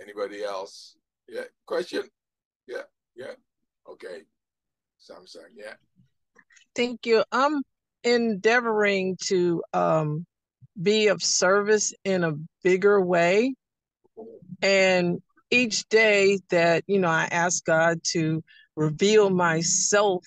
[0.02, 0.96] anybody else?
[1.30, 1.44] Yeah.
[1.68, 2.10] Question?
[2.68, 3.34] Yeah, yeah.
[3.88, 4.24] Okay.
[4.98, 5.76] Samson, yeah.
[6.76, 7.24] Thank you.
[7.32, 7.62] I'm
[8.04, 10.26] endeavoring to um
[10.82, 12.34] be of service in a
[12.64, 13.54] bigger way
[14.64, 15.22] and
[15.52, 18.43] each day that, you know, I ask God to
[18.76, 20.26] reveal myself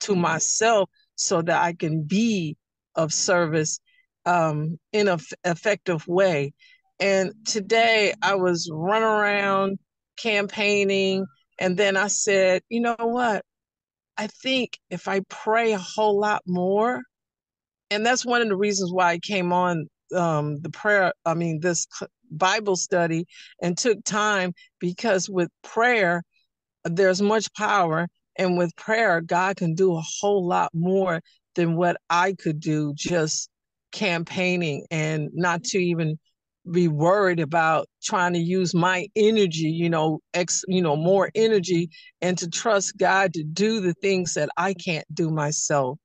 [0.00, 2.56] to myself so that I can be
[2.94, 3.78] of service
[4.24, 6.52] um, in an effective way.
[7.00, 9.78] And today I was running around
[10.16, 11.26] campaigning,
[11.58, 13.44] and then I said, you know what?
[14.16, 17.02] I think if I pray a whole lot more,
[17.90, 21.60] and that's one of the reasons why I came on um, the prayer, I mean,
[21.60, 21.86] this
[22.32, 23.26] Bible study
[23.60, 26.22] and took time because with prayer,
[26.84, 28.08] there's much power.
[28.36, 31.20] And with prayer, God can do a whole lot more
[31.54, 33.50] than what I could do just
[33.92, 36.18] campaigning and not to even
[36.70, 41.90] be worried about trying to use my energy, you know, ex, you know, more energy
[42.20, 45.98] and to trust God to do the things that I can't do myself.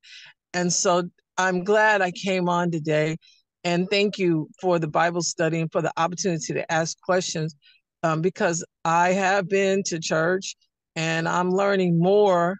[0.54, 1.04] And so
[1.38, 3.18] I'm glad I came on today
[3.64, 7.56] and thank you for the Bible study and for the opportunity to ask questions
[8.04, 10.56] um, because I have been to church
[10.96, 12.56] and I'm learning more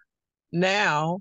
[0.52, 1.20] now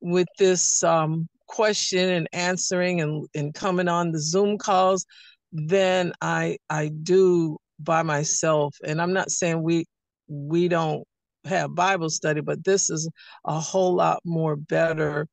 [0.00, 5.04] with this um, question and answering and, and coming on the Zoom calls
[5.52, 8.74] than I I do by myself.
[8.84, 9.86] And I'm not saying we
[10.28, 11.04] we don't
[11.44, 13.08] have Bible study, but this is
[13.44, 15.26] a whole lot more better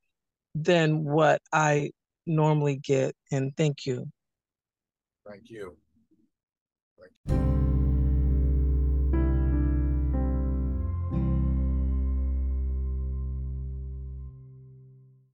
[0.56, 1.92] than what I
[2.26, 3.16] normally get.
[3.32, 4.10] And thank you.
[5.28, 5.76] Thank you.
[6.98, 7.55] Thank you.